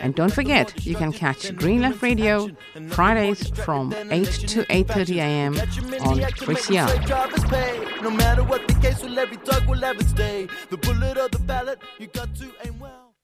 And 0.00 0.14
don't 0.14 0.32
forget, 0.32 0.86
you 0.86 0.94
can 0.94 1.12
catch 1.12 1.54
Green 1.56 1.82
Left 1.82 2.00
Radio 2.02 2.48
Fridays 2.90 3.48
from 3.64 3.92
8 3.92 4.24
to 4.24 4.64
8.30 4.64 5.16
a.m. 5.16 5.54
on 5.54 6.18
3CR. 6.18 7.06
Drivers 7.06 7.44
pay. 7.44 8.00
No 8.02 8.10
matter 8.10 8.44
what 8.44 8.66
the 8.68 8.74
case, 8.74 9.02
will 9.02 9.18
every 9.18 9.36
dog 9.38 9.66
will 9.66 9.84
ever 9.84 10.02
stay. 10.04 10.48
The 10.70 10.76
bullet 10.76 11.18
or 11.18 11.28
the 11.28 11.38
ballot, 11.40 11.80
you 11.98 12.06
got 12.06 12.34
to 12.36 12.52
aim 12.64 12.78
well. 12.78 13.14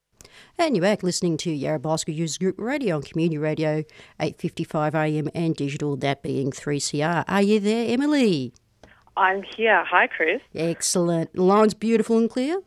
And 0.60 0.74
you're 0.74 0.82
back 0.82 1.04
listening 1.04 1.36
to 1.38 1.52
Yarra 1.52 1.78
Bicycle 1.78 2.14
Users 2.14 2.36
Group 2.36 2.56
Radio 2.58 2.96
on 2.96 3.02
Community 3.02 3.38
Radio, 3.38 3.84
8.55 4.18 4.94
AM 4.94 5.28
and 5.32 5.54
digital, 5.54 5.96
that 5.98 6.20
being 6.22 6.50
3CR. 6.50 7.24
Are 7.28 7.42
you 7.42 7.60
there, 7.60 7.88
Emily? 7.88 8.52
I'm 9.18 9.42
here. 9.42 9.84
Hi, 9.84 10.06
Chris. 10.06 10.40
Excellent. 10.54 11.32
The 11.34 11.42
line's 11.42 11.74
beautiful 11.74 12.18
and 12.18 12.30
clear? 12.30 12.60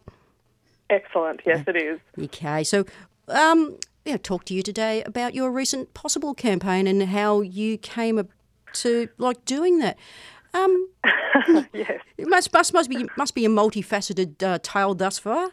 Excellent. 0.89 1.39
Yes, 1.45 1.63
it 1.65 1.77
is. 1.77 1.99
Okay, 2.21 2.65
so 2.65 2.85
um, 3.29 3.77
yeah, 4.03 4.17
talk 4.17 4.43
to 4.45 4.53
you 4.53 4.61
today 4.61 5.01
about 5.03 5.33
your 5.33 5.49
recent 5.49 5.93
Pozible 5.93 6.35
campaign 6.35 6.87
and 6.87 7.01
how 7.03 7.39
you 7.39 7.77
came 7.77 8.27
to 8.73 9.07
like 9.17 9.45
doing 9.45 9.79
that. 9.79 9.97
Um, 10.53 10.89
yes. 11.73 12.01
it 12.17 12.27
must 12.27 12.51
must 12.51 12.73
must 12.73 12.89
be 12.89 13.07
must 13.15 13.33
be 13.33 13.45
a 13.45 13.49
multifaceted 13.49 14.43
uh, 14.43 14.59
tale 14.61 14.93
thus 14.93 15.17
far. 15.17 15.51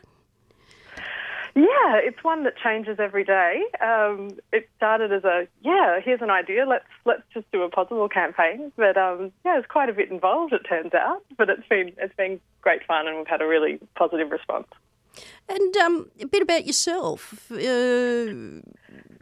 Yeah, 1.59 1.97
it's 1.97 2.23
one 2.23 2.45
that 2.45 2.55
changes 2.57 2.99
every 3.01 3.25
day. 3.25 3.63
Um, 3.85 4.39
it 4.53 4.69
started 4.77 5.13
as 5.13 5.25
a 5.25 5.49
yeah, 5.63 5.99
here's 6.05 6.23
an 6.23 6.31
idea. 6.31 6.65
Let's 6.67 6.85
let's 7.05 7.23
just 7.35 7.51
do 7.51 7.63
a 7.63 7.71
Pozible 7.71 8.09
campaign. 8.09 8.71
But 8.77 8.97
um, 8.97 9.33
yeah, 9.45 9.55
there's 9.55 9.67
quite 9.69 9.89
a 9.89 9.93
bit 9.93 10.09
involved. 10.09 10.53
It 10.53 10.63
turns 10.69 10.95
out, 10.95 11.25
but 11.37 11.51
it's 11.51 11.67
been 11.69 11.91
it's 11.99 12.15
been 12.15 12.39
great 12.61 12.87
fun, 12.87 13.09
and 13.09 13.17
we've 13.17 13.27
had 13.27 13.43
a 13.43 13.47
really 13.47 13.81
positive 13.97 14.31
response. 14.31 14.69
And 15.49 15.77
um, 15.79 16.11
a 16.21 16.27
bit 16.27 16.43
about 16.43 16.65
yourself. 16.65 17.51
Uh, 17.51 17.57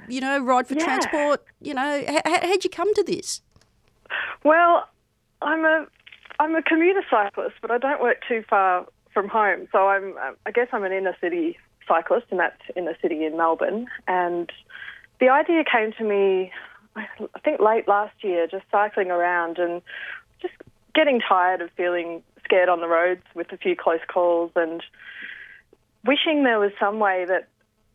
you 0.09 0.21
know, 0.21 0.39
ride 0.39 0.67
for 0.69 0.75
Yeah. 0.75 0.85
transport. 0.85 1.43
You 1.63 1.73
know, 1.73 1.95
h- 2.07 2.21
how'd 2.25 2.65
you 2.65 2.71
come 2.71 2.93
to 2.95 3.03
this? 3.03 3.41
Well, 4.45 4.87
I'm 5.41 5.65
a 5.65 5.87
I'm 6.39 6.55
a 6.55 6.61
commuter 6.63 7.03
cyclist, 7.11 7.55
but 7.63 7.71
I 7.71 7.79
don't 7.79 8.03
work 8.03 8.19
too 8.29 8.45
far 8.51 8.85
from 9.15 9.29
home. 9.29 9.69
So 9.73 9.89
I'm 9.89 10.15
I 10.45 10.51
guess 10.51 10.69
I'm 10.73 10.85
an 10.85 10.93
inner 10.93 11.17
city 11.19 11.57
cyclist, 11.87 12.27
and 12.31 12.41
that's 12.41 12.61
in 12.75 12.85
the 12.85 12.97
city 13.01 13.25
in 13.25 13.37
Melbourne. 13.37 13.87
And 14.07 14.51
the 15.21 15.29
idea 15.29 15.65
came 15.65 15.93
to 15.93 16.05
me, 16.05 16.53
I 16.97 17.39
think 17.45 17.61
late 17.61 17.89
last 17.89 18.15
year, 18.23 18.47
just 18.47 18.65
cycling 18.71 19.11
around 19.11 19.59
and 19.59 19.83
just 20.41 20.55
getting 20.95 21.21
tired 21.21 21.61
of 21.61 21.71
feeling 21.77 22.23
scared 22.45 22.69
on 22.69 22.81
the 22.81 22.89
roads 22.89 23.23
with 23.35 23.53
a 23.53 23.57
few 23.57 23.77
close 23.77 24.01
calls 24.09 24.51
and 24.57 24.83
wishing 26.05 26.45
there 26.45 26.59
was 26.59 26.71
some 26.79 27.01
way 27.01 27.25
that 27.27 27.49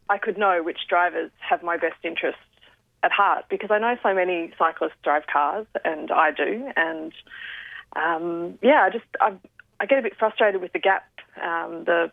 I 0.10 0.18
could 0.18 0.38
know 0.38 0.62
which 0.62 0.80
drivers 0.90 1.32
have 1.40 1.64
my 1.64 1.78
best 1.78 2.04
interests 2.04 2.42
at 3.04 3.12
heart 3.12 3.46
because 3.50 3.72
I 3.72 3.80
know 3.80 3.96
so 4.04 4.14
many 4.14 4.52
cyclists 4.60 5.00
drive 5.04 5.24
cars 5.32 5.66
and 5.84 6.12
I 6.12 6.32
do 6.32 6.70
and 6.76 7.14
um, 7.96 8.60
yeah 8.62 8.84
I 8.84 8.90
just 8.90 9.06
I, 9.20 9.34
I 9.80 9.86
get 9.86 10.00
a 10.00 10.02
bit 10.02 10.14
frustrated 10.20 10.62
with 10.62 10.74
the 10.74 10.80
gap 10.80 11.08
um, 11.42 11.86
the 11.86 12.12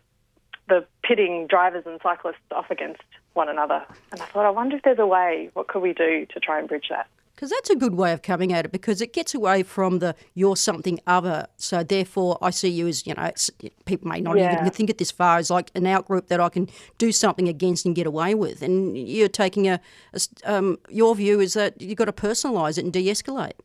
the 0.69 0.85
pitting 1.03 1.47
drivers 1.47 1.83
and 1.85 1.99
cyclists 2.01 2.37
off 2.51 2.69
against 2.71 3.01
one 3.33 3.49
another 3.49 3.83
and 4.11 4.21
I 4.21 4.25
thought 4.25 4.45
I 4.45 4.49
wonder 4.49 4.75
if 4.77 4.83
there's 4.83 4.99
a 4.99 5.05
way 5.07 5.49
what 5.53 5.67
could 5.67 5.81
we 5.81 5.93
do 5.93 6.25
to 6.33 6.39
try 6.39 6.59
and 6.59 6.67
bridge 6.67 6.87
that 6.89 7.07
Because 7.35 7.51
that's 7.51 7.69
a 7.69 7.75
good 7.75 7.95
way 7.95 8.11
of 8.11 8.21
coming 8.21 8.51
at 8.51 8.65
it 8.65 8.71
because 8.71 9.01
it 9.01 9.13
gets 9.13 9.33
away 9.33 9.63
from 9.63 9.99
the 9.99 10.13
you're 10.33 10.57
something 10.57 10.99
other. 11.07 11.47
So 11.55 11.83
therefore, 11.83 12.37
I 12.41 12.49
see 12.51 12.67
you 12.67 12.85
as, 12.91 13.07
you 13.07 13.13
know, 13.15 13.23
it's, 13.23 13.49
people 13.85 14.09
may 14.09 14.19
not 14.19 14.35
Yeah. 14.37 14.51
even 14.51 14.69
think 14.71 14.89
it 14.89 14.97
this 14.97 15.09
far 15.11 15.37
as 15.37 15.49
like 15.49 15.71
an 15.73 15.85
outgroup 15.85 16.27
that 16.27 16.41
I 16.41 16.49
can 16.49 16.67
do 16.97 17.13
something 17.13 17.47
against 17.47 17.85
and 17.85 17.95
get 17.95 18.05
away 18.07 18.35
with. 18.35 18.61
And 18.61 18.97
you're 18.97 19.29
taking 19.43 19.69
a, 19.69 19.79
a 20.13 20.19
um, 20.53 20.77
your 20.89 21.15
view 21.15 21.39
is 21.39 21.53
that 21.53 21.79
you've 21.81 21.97
got 21.97 22.09
to 22.13 22.17
personalise 22.27 22.77
it 22.77 22.83
and 22.83 22.91
de 22.91 23.05
escalate. 23.07 23.57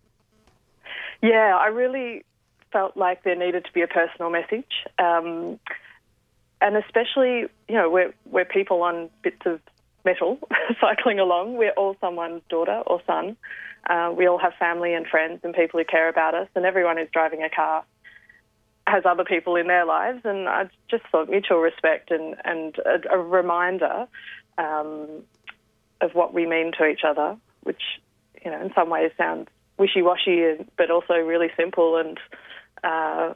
Yeah, 1.21 1.57
I 1.57 1.67
really 1.67 2.23
felt 2.73 2.97
like 2.97 3.25
there 3.25 3.37
needed 3.37 3.65
to 3.65 3.73
be 3.73 3.83
a 3.83 3.89
personal 3.89 4.31
message, 4.31 4.73
um, 4.99 5.59
and 6.65 6.77
especially 6.77 7.45
you 7.69 7.75
know 7.75 7.89
we're 7.89 8.13
we're 8.25 8.47
people 8.47 8.83
on 8.83 9.11
bits 9.23 9.43
of 9.45 9.61
metal 10.05 10.39
cycling 10.81 11.21
along. 11.21 11.57
We're 11.57 11.73
all 11.73 11.97
someone's 12.01 12.43
daughter 12.49 12.83
or 12.87 13.01
son. 13.07 13.37
Uh, 13.89 14.13
we 14.17 14.27
all 14.27 14.39
have 14.39 14.55
family 14.59 14.95
and 14.95 15.07
friends 15.07 15.41
and 15.45 15.55
people 15.55 15.79
who 15.79 15.85
care 15.85 16.09
about 16.09 16.35
us, 16.35 16.49
and 16.57 16.65
everyone 16.65 16.97
who's 16.97 17.09
driving 17.13 17.43
a 17.43 17.51
car 17.51 17.85
has 18.87 19.05
other 19.07 19.25
people 19.25 19.57
in 19.57 19.67
their 19.67 19.85
lives. 19.85 20.21
And 20.25 20.49
I 20.49 20.69
just 20.91 21.05
thought 21.13 21.29
mutual 21.29 21.59
respect 21.59 22.11
and 22.11 22.35
and 22.45 22.77
a, 22.79 23.15
a 23.15 23.19
reminder 23.19 24.09
um, 24.57 25.23
of 26.01 26.15
what 26.15 26.33
we 26.33 26.47
mean 26.47 26.73
to 26.79 26.87
each 26.87 27.05
other, 27.07 27.37
which 27.63 27.83
you 28.43 28.51
know 28.51 28.61
in 28.61 28.73
some 28.75 28.89
ways 28.89 29.13
sounds 29.19 29.49
wishy-washy, 29.77 30.65
but 30.79 30.91
also 30.91 31.15
really 31.15 31.51
simple 31.59 31.97
and 31.99 32.19
uh, 32.85 33.35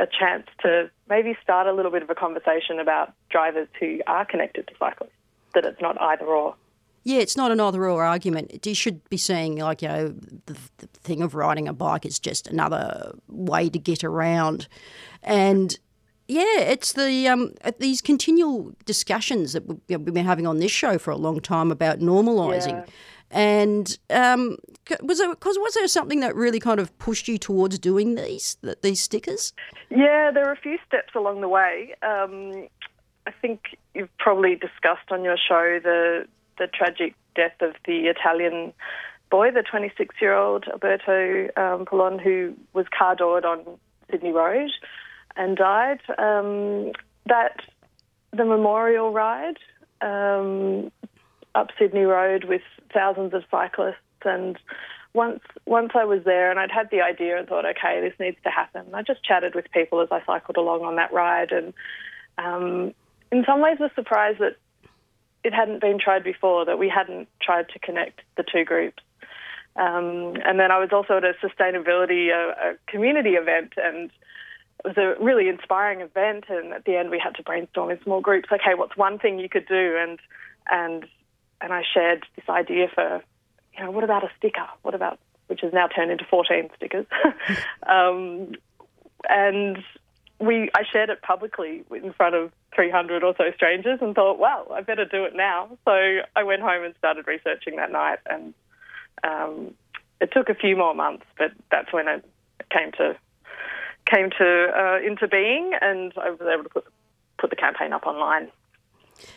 a 0.00 0.06
chance 0.06 0.46
to 0.62 0.90
maybe 1.08 1.36
start 1.42 1.66
a 1.66 1.72
little 1.72 1.92
bit 1.92 2.02
of 2.02 2.10
a 2.10 2.14
conversation 2.14 2.80
about 2.80 3.12
drivers 3.28 3.68
who 3.78 4.00
are 4.06 4.24
connected 4.24 4.66
to 4.68 4.74
cyclists. 4.78 5.12
That 5.54 5.64
it's 5.64 5.80
not 5.80 6.00
either 6.00 6.24
or. 6.26 6.54
Yeah, 7.02 7.18
it's 7.18 7.36
not 7.36 7.50
an 7.50 7.60
either 7.60 7.88
or 7.88 8.04
argument. 8.04 8.64
You 8.66 8.74
should 8.74 9.08
be 9.08 9.16
seeing, 9.16 9.56
like, 9.56 9.82
you 9.82 9.88
know, 9.88 10.08
the, 10.46 10.56
the 10.78 10.86
thing 10.86 11.22
of 11.22 11.34
riding 11.34 11.66
a 11.66 11.72
bike 11.72 12.06
is 12.06 12.18
just 12.18 12.46
another 12.46 13.12
way 13.28 13.68
to 13.68 13.78
get 13.78 14.04
around. 14.04 14.68
And 15.22 15.78
yeah, 16.28 16.60
it's 16.60 16.92
the 16.92 17.26
um, 17.26 17.54
these 17.78 18.00
continual 18.00 18.72
discussions 18.84 19.52
that 19.54 19.66
we've 19.88 20.04
been 20.04 20.24
having 20.26 20.46
on 20.46 20.58
this 20.58 20.70
show 20.70 20.98
for 20.98 21.10
a 21.10 21.16
long 21.16 21.40
time 21.40 21.72
about 21.72 21.98
normalising. 21.98 22.86
Yeah. 22.86 22.92
And 23.30 23.96
um, 24.10 24.56
was 25.02 25.18
there 25.18 25.34
cause 25.36 25.56
was 25.58 25.74
there 25.74 25.86
something 25.86 26.20
that 26.20 26.34
really 26.34 26.58
kind 26.58 26.80
of 26.80 26.96
pushed 26.98 27.28
you 27.28 27.38
towards 27.38 27.78
doing 27.78 28.16
these 28.16 28.56
th- 28.62 28.78
these 28.82 29.00
stickers? 29.00 29.52
Yeah, 29.88 30.30
there 30.32 30.44
were 30.44 30.52
a 30.52 30.56
few 30.56 30.78
steps 30.86 31.14
along 31.14 31.40
the 31.40 31.48
way. 31.48 31.94
Um, 32.02 32.68
I 33.26 33.30
think 33.40 33.76
you've 33.94 34.14
probably 34.18 34.56
discussed 34.56 35.10
on 35.10 35.22
your 35.22 35.36
show 35.36 35.78
the 35.82 36.26
the 36.58 36.66
tragic 36.66 37.14
death 37.36 37.60
of 37.60 37.74
the 37.86 38.06
Italian 38.06 38.72
boy, 39.30 39.50
the 39.52 39.62
26 39.62 40.16
year 40.20 40.34
old 40.34 40.66
Alberto 40.68 41.48
um, 41.56 41.86
who 42.18 42.54
was 42.72 42.86
car 42.96 43.14
doored 43.14 43.44
on 43.44 43.60
Sydney 44.10 44.32
Road 44.32 44.70
and 45.36 45.56
died. 45.56 46.00
Um, 46.18 46.92
that 47.26 47.60
the 48.32 48.44
memorial 48.44 49.12
ride 49.12 49.58
um, 50.00 50.90
up 51.54 51.68
Sydney 51.78 52.02
Road 52.02 52.44
with 52.44 52.62
thousands 52.92 53.34
of 53.34 53.42
cyclists 53.50 53.96
and 54.24 54.58
once 55.12 55.40
once 55.66 55.90
I 55.94 56.04
was 56.04 56.22
there 56.24 56.50
and 56.50 56.60
I'd 56.60 56.70
had 56.70 56.90
the 56.90 57.00
idea 57.00 57.38
and 57.38 57.48
thought, 57.48 57.66
okay, 57.66 58.00
this 58.00 58.14
needs 58.20 58.36
to 58.44 58.50
happen. 58.50 58.86
I 58.94 59.02
just 59.02 59.24
chatted 59.24 59.54
with 59.54 59.70
people 59.72 60.00
as 60.00 60.08
I 60.10 60.22
cycled 60.24 60.56
along 60.56 60.82
on 60.82 60.96
that 60.96 61.12
ride, 61.12 61.50
and 61.50 61.74
um, 62.38 62.94
in 63.32 63.44
some 63.44 63.60
ways 63.60 63.78
was 63.80 63.90
surprised 63.94 64.38
that 64.38 64.56
it 65.42 65.52
hadn't 65.52 65.80
been 65.80 65.98
tried 65.98 66.22
before, 66.22 66.64
that 66.64 66.78
we 66.78 66.88
hadn't 66.88 67.28
tried 67.40 67.68
to 67.70 67.78
connect 67.78 68.20
the 68.36 68.44
two 68.44 68.64
groups. 68.64 69.02
Um, 69.76 70.34
and 70.44 70.58
then 70.58 70.70
I 70.70 70.78
was 70.78 70.90
also 70.92 71.16
at 71.16 71.24
a 71.24 71.34
sustainability, 71.42 72.28
a, 72.28 72.72
a 72.72 72.74
community 72.86 73.30
event, 73.30 73.72
and 73.76 74.10
it 74.84 74.96
was 74.96 74.96
a 74.96 75.22
really 75.22 75.48
inspiring 75.48 76.00
event. 76.02 76.44
And 76.48 76.72
at 76.72 76.84
the 76.84 76.96
end, 76.96 77.10
we 77.10 77.18
had 77.18 77.34
to 77.36 77.42
brainstorm 77.42 77.90
in 77.90 78.02
small 78.02 78.20
groups. 78.20 78.48
Okay, 78.52 78.74
what's 78.74 78.96
one 78.96 79.18
thing 79.18 79.38
you 79.38 79.48
could 79.48 79.66
do? 79.66 79.96
And 79.98 80.18
and 80.70 81.06
and 81.60 81.72
I 81.72 81.82
shared 81.94 82.24
this 82.36 82.48
idea 82.48 82.88
for, 82.94 83.22
you 83.76 83.84
know, 83.84 83.90
what 83.90 84.04
about 84.04 84.24
a 84.24 84.30
sticker? 84.38 84.66
What 84.82 84.94
about 84.94 85.18
which 85.46 85.60
has 85.62 85.72
now 85.72 85.88
turned 85.88 86.10
into 86.10 86.24
14 86.24 86.70
stickers? 86.76 87.06
um, 87.88 88.52
and 89.28 89.78
we 90.38 90.70
I 90.74 90.82
shared 90.90 91.10
it 91.10 91.22
publicly 91.22 91.84
in 91.90 92.12
front 92.12 92.34
of 92.34 92.50
300 92.74 93.22
or 93.22 93.34
so 93.36 93.50
strangers 93.54 93.98
and 94.00 94.14
thought, 94.14 94.38
wow, 94.38 94.66
I 94.72 94.80
better 94.80 95.04
do 95.04 95.24
it 95.24 95.34
now. 95.34 95.76
So 95.84 96.20
I 96.36 96.42
went 96.44 96.62
home 96.62 96.84
and 96.84 96.94
started 96.98 97.26
researching 97.26 97.76
that 97.76 97.92
night, 97.92 98.18
and 98.28 98.54
um, 99.22 99.74
it 100.20 100.30
took 100.32 100.48
a 100.48 100.54
few 100.54 100.76
more 100.76 100.94
months, 100.94 101.26
but 101.38 101.52
that's 101.70 101.92
when 101.92 102.08
it 102.08 102.24
came 102.70 102.92
to 102.92 103.16
came 104.06 104.30
to 104.38 104.70
uh, 104.74 105.06
into 105.06 105.28
being, 105.28 105.72
and 105.80 106.12
I 106.16 106.30
was 106.30 106.40
able 106.40 106.64
to 106.64 106.70
put 106.70 106.84
put 107.38 107.50
the 107.50 107.56
campaign 107.56 107.92
up 107.92 108.06
online. 108.06 108.50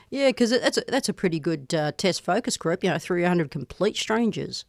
Yeah, 0.10 0.30
because 0.30 0.52
that's 0.52 0.78
a, 0.78 0.84
that's 0.88 1.10
a 1.10 1.14
pretty 1.14 1.40
good 1.40 1.74
uh, 1.74 1.92
test 1.98 2.22
focus 2.22 2.58
group. 2.58 2.84
You 2.84 2.92
know, 2.92 3.00
three 3.00 3.24
hundred 3.24 3.52
complete 3.52 3.98
strangers. 3.98 4.66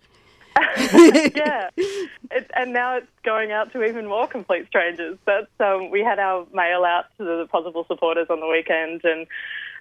yeah, 0.77 1.69
it, 1.77 2.51
and 2.55 2.73
now 2.73 2.97
it's 2.97 3.07
going 3.25 3.51
out 3.51 3.73
to 3.73 3.83
even 3.83 4.07
more 4.07 4.29
complete 4.29 4.67
strangers. 4.69 5.19
That's 5.27 5.49
um, 5.61 5.91
we 5.91 6.01
had 6.01 6.19
our 6.19 6.47
mail 6.53 6.85
out 6.85 7.07
to 7.19 7.25
the 7.25 7.49
Pozible 7.53 7.87
supporters 7.87 8.29
on 8.31 8.41
the 8.41 8.47
weekend, 8.47 9.03
and 9.05 9.27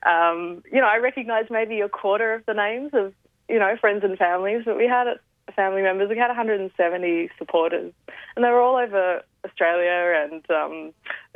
um, 0.05 0.63
you 0.71 0.81
know 0.81 0.87
I 0.87 0.97
recognised 0.97 1.51
maybe 1.51 1.81
a 1.81 1.89
quarter 1.89 2.33
of 2.33 2.45
the 2.45 2.53
names 2.53 2.91
of 2.93 3.13
you 3.47 3.59
know 3.59 3.75
friends 3.79 4.03
and 4.03 4.17
families, 4.17 4.63
but 4.65 4.77
we 4.77 4.87
had 4.87 5.07
family 5.55 5.81
members. 5.81 6.09
We 6.09 6.17
had 6.17 6.27
170 6.27 7.29
supporters, 7.37 7.93
and 8.35 8.43
they 8.43 8.49
were 8.49 8.61
all 8.61 8.77
over 8.77 9.21
Australia, 9.45 10.27
and 10.31 10.49
um, 10.49 10.93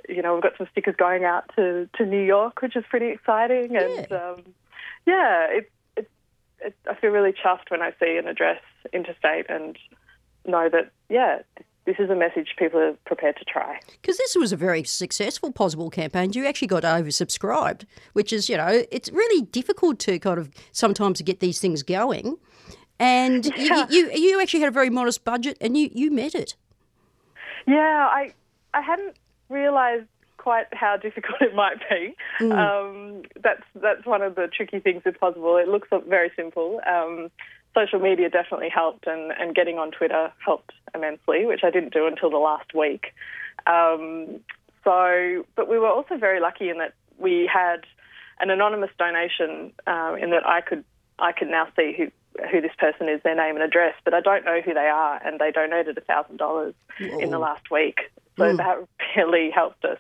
you 0.08 0.22
know 0.22 0.34
we've 0.34 0.44
got 0.44 0.58
some 0.58 0.68
stickers 0.72 0.96
going 0.98 1.24
out 1.24 1.50
to 1.56 1.90
to 1.98 2.06
New 2.06 2.24
York, 2.24 2.62
which 2.62 2.76
is 2.76 2.84
pretty 2.90 3.08
exciting, 3.08 3.76
and 3.76 4.12
um, 4.12 4.44
yeah, 5.06 5.48
it's 5.50 5.70
it, 6.60 6.76
I 6.90 6.96
feel 6.96 7.12
really 7.12 7.34
chuffed 7.34 7.70
when 7.70 7.82
I 7.82 7.92
see 8.00 8.18
an 8.18 8.28
address 8.28 8.62
interstate 8.94 9.46
and 9.50 9.78
know 10.46 10.70
that 10.70 10.92
yeah, 11.10 11.40
this 11.86 11.96
is 12.00 12.10
a 12.10 12.16
message 12.16 12.50
people 12.58 12.80
are 12.80 12.94
prepared 13.06 13.38
to 13.38 13.46
try. 13.46 13.80
Because 14.02 14.18
this 14.18 14.36
was 14.36 14.52
a 14.52 14.58
very 14.58 14.84
successful 14.84 15.52
Pozible 15.54 15.92
campaign. 15.92 16.34
You 16.34 16.46
actually 16.46 16.68
got 16.68 16.84
oversubscribed, 16.84 17.86
which 18.14 18.34
is, 18.34 18.50
you 18.50 18.58
know, 18.58 18.84
it's 18.92 19.10
really 19.10 19.46
difficult 19.46 19.98
to 20.00 20.20
kind 20.20 20.38
of 20.40 20.50
sometimes 20.74 21.22
get 21.22 21.40
these 21.40 21.60
things 21.60 21.84
going. 21.84 22.38
And 23.00 23.46
Yeah. 23.56 23.88
you, 23.90 24.10
you 24.12 24.30
you 24.30 24.42
actually 24.42 24.60
had 24.62 24.70
a 24.70 24.74
very 24.74 24.90
modest 24.90 25.24
budget, 25.24 25.58
and 25.62 25.78
you, 25.78 25.90
you 25.94 26.12
met 26.12 26.36
it. 26.36 26.56
Yeah, 27.66 28.08
I 28.10 28.34
I 28.74 28.82
hadn't 28.82 29.16
realised 29.50 30.08
quite 30.38 30.68
how 30.72 30.98
difficult 31.02 31.42
it 31.42 31.56
might 31.56 31.78
be. 31.90 32.16
Um, 32.52 33.24
that's 33.42 33.64
that's 33.76 34.06
one 34.06 34.22
of 34.22 34.36
the 34.36 34.48
tricky 34.48 34.80
things 34.80 35.04
with 35.06 35.20
Pozible. 35.20 35.62
It 35.62 35.68
looks 35.68 35.90
very 36.08 36.32
simple. 36.36 36.82
Um, 36.88 37.30
social 37.74 38.00
media 38.00 38.30
definitely 38.30 38.70
helped, 38.70 39.06
and, 39.08 39.32
and 39.40 39.54
getting 39.54 39.78
on 39.78 39.92
Twitter 39.92 40.32
helped 40.44 40.72
immensely, 40.96 41.46
which 41.46 41.62
I 41.64 41.70
didn't 41.70 41.94
do 41.94 42.08
until 42.08 42.30
the 42.30 42.38
last 42.38 42.74
week. 42.74 43.14
Um, 43.68 44.40
so, 44.84 45.46
but 45.56 45.70
we 45.70 45.78
were 45.78 45.90
also 45.90 46.18
very 46.18 46.40
lucky 46.40 46.70
in 46.70 46.78
that 46.78 46.94
we 47.20 47.50
had 47.52 47.82
an 48.40 48.50
anonymous 48.50 48.92
donation 48.98 49.74
um, 49.86 50.18
in 50.18 50.30
that 50.32 50.46
I 50.46 50.62
could 50.62 50.84
I 51.20 51.32
could 51.32 51.50
now 51.50 51.68
see 51.76 51.94
who 51.98 52.08
who 52.52 52.62
this 52.62 52.72
person 52.78 53.10
is, 53.10 53.20
their 53.24 53.36
name 53.36 53.56
and 53.56 53.64
address, 53.64 53.96
but 54.06 54.14
I 54.14 54.22
don't 54.22 54.46
know 54.46 54.62
who 54.62 54.74
they 54.74 54.88
are, 54.88 55.20
and 55.26 55.40
they 55.40 55.52
donated 55.52 55.98
thousand 56.06 56.38
dollars 56.38 56.76
in 57.00 57.32
the 57.32 57.40
last 57.40 57.72
week. 57.72 58.12
So 58.38 58.56
that 58.56 58.78
really 59.16 59.52
helped 59.52 59.86
us. 59.86 60.00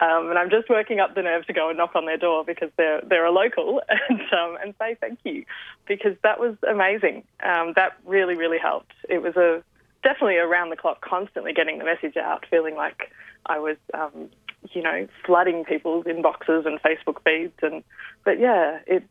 Um, 0.00 0.28
and 0.28 0.38
I'm 0.38 0.50
just 0.50 0.68
working 0.68 1.00
up 1.00 1.14
the 1.14 1.22
nerve 1.22 1.46
to 1.46 1.52
go 1.52 1.70
and 1.70 1.78
knock 1.78 1.96
on 1.96 2.06
their 2.06 2.18
door 2.18 2.44
because 2.44 2.70
they're 2.76 3.00
they're 3.00 3.24
a 3.24 3.32
local 3.32 3.80
and 4.08 4.20
um, 4.32 4.58
and 4.62 4.74
say 4.78 4.96
thank 5.00 5.18
you 5.24 5.44
because 5.86 6.16
that 6.22 6.38
was 6.38 6.56
amazing. 6.68 7.24
Um, 7.42 7.72
that 7.74 7.96
really 8.04 8.36
really 8.36 8.58
helped. 8.58 8.92
It 9.08 9.22
was 9.22 9.36
a 9.36 9.62
definitely 10.04 10.36
around 10.36 10.70
the 10.70 10.76
clock, 10.76 11.00
constantly 11.00 11.52
getting 11.52 11.78
the 11.78 11.84
message 11.84 12.16
out, 12.16 12.44
feeling 12.50 12.76
like 12.76 13.10
I 13.46 13.58
was 13.58 13.76
um, 13.94 14.28
you 14.72 14.82
know 14.82 15.08
flooding 15.24 15.64
people's 15.64 16.04
inboxes 16.04 16.66
and 16.66 16.80
Facebook 16.82 17.22
feeds 17.24 17.58
and 17.62 17.82
but 18.24 18.38
yeah 18.38 18.78
it. 18.86 19.04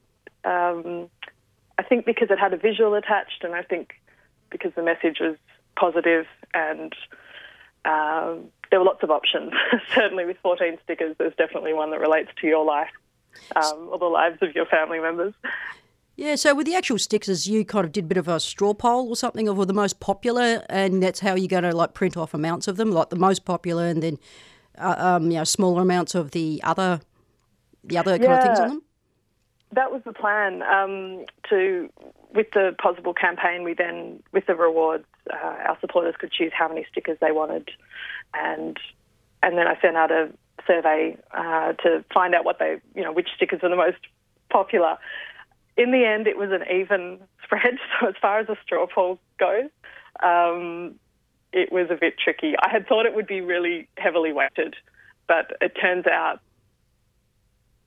Um, 0.46 1.10
I 1.80 1.84
think 1.84 2.06
because 2.06 2.30
it 2.32 2.40
had 2.40 2.54
a 2.54 2.58
visual 2.58 2.94
attached, 2.94 3.44
and 3.44 3.54
I 3.54 3.62
think 3.62 3.94
because 4.50 4.72
the 4.76 4.84
message 4.84 5.18
was 5.20 5.36
positive 5.76 6.26
and 6.54 6.94
um, 7.86 8.46
there 8.70 8.80
were 8.80 8.86
lots 8.86 9.04
of 9.04 9.12
options. 9.12 9.54
Certainly, 9.96 10.26
with 10.26 10.38
14 10.44 10.78
stickers, 10.84 11.16
there's 11.18 11.36
definitely 11.36 11.74
one 11.74 11.92
that 11.92 12.00
relates 12.00 12.30
to 12.42 12.48
your 12.48 12.66
life 12.66 12.90
um, 13.56 13.90
or 13.92 14.00
the 14.00 14.06
lives 14.06 14.38
of 14.42 14.56
your 14.56 14.66
family 14.66 15.00
members. 15.00 15.34
Yeah, 16.16 16.34
so 16.36 16.56
with 16.56 16.66
the 16.66 16.74
actual 16.74 16.98
stickers, 16.98 17.48
you 17.48 17.64
kind 17.64 17.86
of 17.86 17.92
did 17.92 18.06
a 18.06 18.08
bit 18.08 18.18
of 18.18 18.28
a 18.28 18.40
straw 18.40 18.74
poll 18.74 19.08
or 19.08 19.16
something 19.16 19.48
of 19.48 19.68
the 19.68 19.74
most 19.74 20.00
popular, 20.00 20.66
and 20.68 21.02
that's 21.02 21.20
how 21.20 21.36
you're 21.36 21.48
going 21.48 21.64
to 21.64 21.76
like 21.76 21.94
print 21.94 22.18
off 22.18 22.34
amounts 22.34 22.68
of 22.68 22.78
them, 22.78 22.92
like 22.92 23.10
the 23.10 23.16
most 23.16 23.46
popular, 23.46 23.86
and 23.86 24.02
then 24.02 24.18
uh, 24.80 24.96
um, 24.98 25.30
you 25.30 25.38
know 25.38 25.44
smaller 25.44 25.84
amounts 25.84 26.16
of 26.16 26.32
the 26.32 26.60
other, 26.64 27.02
the 27.84 28.00
other 28.00 28.18
kind 28.18 28.32
of 28.32 28.44
things 28.44 28.60
on 28.60 28.70
them. 28.70 28.82
That 29.74 29.92
was 29.92 30.02
the 30.06 30.14
plan. 30.14 30.64
Um, 30.64 31.26
to 31.50 31.90
with 32.34 32.48
the 32.54 32.76
Pozible 32.84 33.16
campaign, 33.16 33.64
we 33.64 33.74
then 33.74 34.22
with 34.32 34.46
the 34.46 34.56
rewards, 34.56 35.06
uh, 35.32 35.38
our 35.38 35.78
supporters 35.82 36.16
could 36.20 36.32
choose 36.32 36.52
how 36.58 36.68
many 36.68 36.86
stickers 36.92 37.18
they 37.22 37.32
wanted, 37.32 37.70
and 38.34 38.78
and 39.44 39.58
then 39.58 39.68
I 39.68 39.80
sent 39.82 39.96
out 39.96 40.12
a 40.12 40.30
survey 40.66 41.18
uh, 41.32 41.74
to 41.74 42.04
find 42.14 42.36
out 42.36 42.46
what 42.46 42.60
they, 42.60 42.78
you 42.96 43.04
know, 43.04 43.12
which 43.12 43.30
stickers 43.36 43.62
were 43.62 43.70
the 43.70 43.76
most 43.76 43.98
popular. 44.50 44.98
In 45.78 45.92
the 45.92 46.06
end, 46.06 46.28
it 46.28 46.38
was 46.38 46.50
an 46.52 46.64
even 46.74 47.20
spread. 47.44 47.76
So 48.00 48.08
as 48.08 48.16
far 48.22 48.40
as 48.40 48.50
a 48.50 48.58
straw 48.64 48.88
poll 48.88 49.20
goes, 49.40 49.70
um, 50.24 50.96
it 51.54 51.72
was 51.72 51.88
a 51.90 51.96
bit 51.96 52.16
tricky. 52.18 52.56
I 52.62 52.70
had 52.70 52.88
thought 52.88 53.06
it 53.06 53.16
would 53.16 53.28
be 53.28 53.42
really 53.42 53.88
heavily 53.98 54.34
weighted, 54.34 54.76
but 55.28 55.52
it 55.62 55.74
turns 55.80 56.08
out 56.08 56.40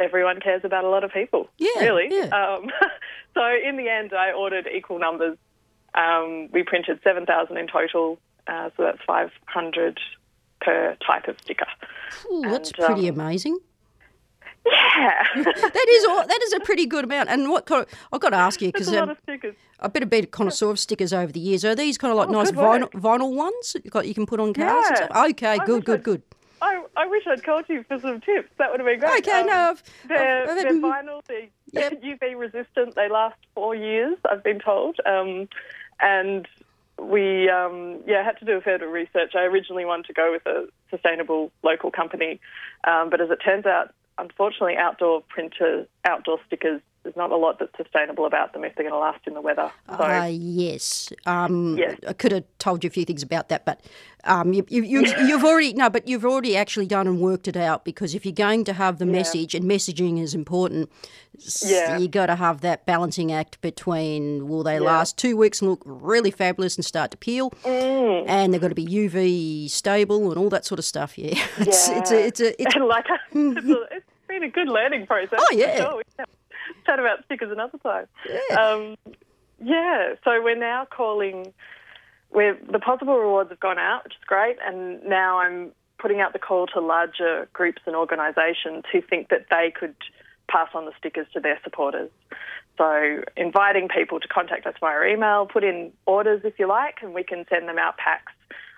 everyone 0.00 0.40
cares 0.40 0.62
about 0.64 0.84
a 0.84 0.88
lot 0.88 1.04
of 1.04 1.12
people. 1.12 1.48
Yeah, 1.58 1.80
really. 1.80 2.08
yeah. 2.10 2.26
Um, 2.26 2.70
so 3.34 3.42
in 3.64 3.76
the 3.76 3.88
end, 3.88 4.12
I 4.12 4.32
ordered 4.32 4.68
equal 4.74 4.98
numbers. 4.98 5.36
Um, 5.94 6.48
we 6.52 6.62
printed 6.62 7.00
seven 7.02 7.26
thousand 7.26 7.56
in 7.56 7.66
total, 7.66 8.18
uh, 8.46 8.70
so 8.76 8.84
that's 8.84 9.02
five 9.06 9.30
hundred 9.46 9.98
per 10.60 10.96
type 11.06 11.26
of 11.28 11.36
sticker. 11.40 11.66
Ooh, 12.32 12.42
that's 12.42 12.70
And, 12.70 12.86
pretty 12.86 13.08
um, 13.08 13.18
amazing. 13.20 13.58
Yeah, 14.66 15.24
That 15.36 15.86
is 15.88 16.04
all, 16.04 16.26
that 16.26 16.38
is 16.42 16.52
a 16.52 16.60
pretty 16.60 16.84
good 16.84 17.04
amount. 17.04 17.30
And 17.30 17.48
what 17.48 17.64
kind 17.64 17.82
of, 17.82 17.88
I've 18.12 18.20
got 18.20 18.30
to 18.30 18.36
ask 18.36 18.60
you 18.60 18.70
because 18.70 18.88
a 18.88 18.92
lot 18.92 19.02
um, 19.04 19.10
of 19.10 19.16
stickers. 19.22 19.54
I've 19.80 19.92
been 19.94 20.02
a 20.02 20.06
bit 20.06 20.24
of 20.24 20.30
connoisseur 20.32 20.70
of 20.70 20.78
stickers 20.78 21.12
over 21.14 21.32
the 21.32 21.40
years. 21.40 21.64
Are 21.64 21.74
these 21.74 21.96
kind 21.96 22.10
of 22.12 22.18
like 22.18 22.28
Oh, 22.28 22.32
nice 22.32 22.50
vinyl, 22.50 22.90
vinyl 22.92 23.34
ones 23.34 23.72
that 23.72 23.84
you 23.84 23.90
got 23.90 24.06
you 24.06 24.12
can 24.12 24.26
put 24.26 24.38
on 24.38 24.52
cars? 24.52 24.84
Yeah. 24.90 25.24
Okay, 25.30 25.58
I 25.58 25.64
good, 25.64 25.86
good, 25.86 26.02
good. 26.02 26.22
I, 26.62 26.84
I 26.96 27.06
wish 27.06 27.22
I'd 27.26 27.42
called 27.44 27.64
you 27.68 27.84
for 27.84 27.98
some 28.00 28.20
tips. 28.20 28.50
That 28.58 28.70
would 28.70 28.80
have 28.80 28.86
been 28.86 29.00
great. 29.00 29.26
Okay, 29.26 29.40
Um, 29.40 29.46
no, 29.46 29.52
I've, 29.54 29.82
They're, 30.06 30.42
I've, 30.42 30.50
I've 30.50 30.62
they're 30.62 30.72
vinyl. 30.74 31.22
They're 31.26 31.48
Yep. 31.72 32.02
UV 32.20 32.38
resistant. 32.38 32.94
They 32.96 33.08
last 33.08 33.36
four 33.54 33.74
years. 33.74 34.16
I've 34.30 34.42
been 34.44 34.58
told. 34.60 34.96
Um, 35.06 35.48
and 36.00 36.46
we, 36.98 37.48
um, 37.48 38.00
yeah, 38.06 38.22
had 38.24 38.38
to 38.40 38.44
do 38.44 38.56
a 38.56 38.60
fair 38.60 38.78
bit 38.78 38.86
of 38.86 38.92
research. 38.92 39.32
I 39.34 39.42
originally 39.42 39.84
wanted 39.84 40.06
to 40.06 40.12
go 40.12 40.32
with 40.32 40.44
a 40.46 40.68
sustainable 40.90 41.50
local 41.62 41.90
company, 41.90 42.40
um, 42.84 43.08
but 43.10 43.20
as 43.20 43.30
it 43.30 43.38
turns 43.44 43.66
out, 43.66 43.94
unfortunately, 44.18 44.76
outdoor 44.76 45.22
printer, 45.22 45.86
outdoor 46.04 46.38
stickers. 46.46 46.80
There's 47.02 47.16
not 47.16 47.30
a 47.32 47.36
lot 47.36 47.58
that's 47.58 47.74
sustainable 47.78 48.26
about 48.26 48.52
them 48.52 48.62
if 48.62 48.74
they're 48.74 48.84
going 48.84 48.92
to 48.92 48.98
last 48.98 49.20
in 49.26 49.32
the 49.32 49.40
weather. 49.40 49.70
So 49.88 49.96
Ah, 50.00 50.26
yes. 50.26 51.10
Um, 51.24 51.78
Yes. 51.78 51.98
I 52.06 52.12
could 52.12 52.30
have 52.32 52.44
told 52.58 52.84
you 52.84 52.88
a 52.88 52.90
few 52.90 53.06
things 53.06 53.22
about 53.22 53.48
that, 53.48 53.64
but 53.64 53.80
um, 54.24 54.52
you, 54.52 54.66
you, 54.68 54.82
you, 54.82 55.00
you've 55.26 55.42
already 55.44 55.72
no, 55.72 55.88
but 55.88 56.06
you've 56.06 56.26
already 56.26 56.58
actually 56.58 56.84
done 56.86 57.06
and 57.06 57.18
worked 57.20 57.48
it 57.48 57.56
out 57.56 57.86
because 57.86 58.14
if 58.14 58.26
you're 58.26 58.34
going 58.34 58.64
to 58.64 58.74
have 58.74 58.98
the 58.98 59.06
message 59.06 59.54
and 59.54 59.64
messaging 59.64 60.20
is 60.20 60.34
important, 60.34 60.90
Yeah. 61.64 61.96
you 61.96 62.06
got 62.06 62.26
to 62.26 62.36
have 62.36 62.60
that 62.60 62.84
balancing 62.84 63.32
act 63.32 63.58
between 63.62 64.46
will 64.46 64.62
they 64.62 64.78
last 64.78 65.16
two 65.16 65.38
weeks 65.38 65.62
and 65.62 65.70
look 65.70 65.80
really 65.86 66.30
fabulous 66.30 66.76
and 66.76 66.84
start 66.84 67.10
to 67.12 67.16
peel, 67.16 67.50
Mm. 67.64 68.24
and 68.28 68.52
they've 68.52 68.60
got 68.60 68.68
to 68.68 68.74
be 68.74 68.84
UV 68.86 69.70
stable 69.70 70.28
and 70.30 70.38
all 70.38 70.50
that 70.50 70.66
sort 70.66 70.78
of 70.78 70.84
stuff. 70.84 71.16
Yeah, 71.16 71.28
it's 71.58 71.88
it's 71.88 72.10
a, 72.10 72.26
it's 72.26 72.40
a 72.40 72.62
it's 72.62 72.76
like 72.86 73.06
it's, 73.32 73.66
a, 73.66 73.82
it's 73.90 74.06
been 74.28 74.42
a 74.42 74.50
good 74.50 74.68
learning 74.68 75.06
process. 75.06 75.38
Oh, 75.42 75.54
yeah. 75.54 75.76
sure. 75.78 76.02
Chat 76.86 76.98
about 76.98 77.24
stickers 77.24 77.50
another 77.50 77.78
time. 77.78 78.06
Um, 78.58 78.96
yeah. 79.62 80.14
So 80.24 80.42
we're 80.42 80.56
now 80.56 80.86
calling. 80.90 81.52
We're 82.30 82.54
the 82.54 82.78
Pozible 82.78 83.20
rewards 83.20 83.50
have 83.50 83.60
gone 83.60 83.78
out, 83.78 84.04
which 84.04 84.14
is 84.14 84.24
great, 84.26 84.56
and 84.64 85.02
now 85.04 85.38
I'm 85.38 85.72
putting 85.98 86.20
out 86.20 86.32
the 86.32 86.38
call 86.38 86.66
to 86.68 86.80
larger 86.80 87.48
groups 87.52 87.82
and 87.86 87.94
organisations 87.94 88.84
who 88.92 89.02
think 89.02 89.28
that 89.28 89.46
they 89.50 89.72
could 89.78 89.96
pass 90.48 90.68
on 90.74 90.84
the 90.84 90.92
stickers 90.98 91.26
to 91.34 91.40
their 91.40 91.58
supporters. 91.62 92.10
So 92.78 93.22
inviting 93.36 93.88
people 93.88 94.20
to 94.20 94.28
contact 94.28 94.66
us 94.66 94.74
via 94.80 95.12
email, 95.12 95.46
put 95.46 95.64
in 95.64 95.92
orders 96.06 96.42
if 96.44 96.58
you 96.58 96.66
like, 96.66 96.96
and 97.02 97.12
we 97.12 97.22
can 97.22 97.44
send 97.50 97.68
them 97.68 97.78
out 97.78 97.98
packs. 97.98 98.32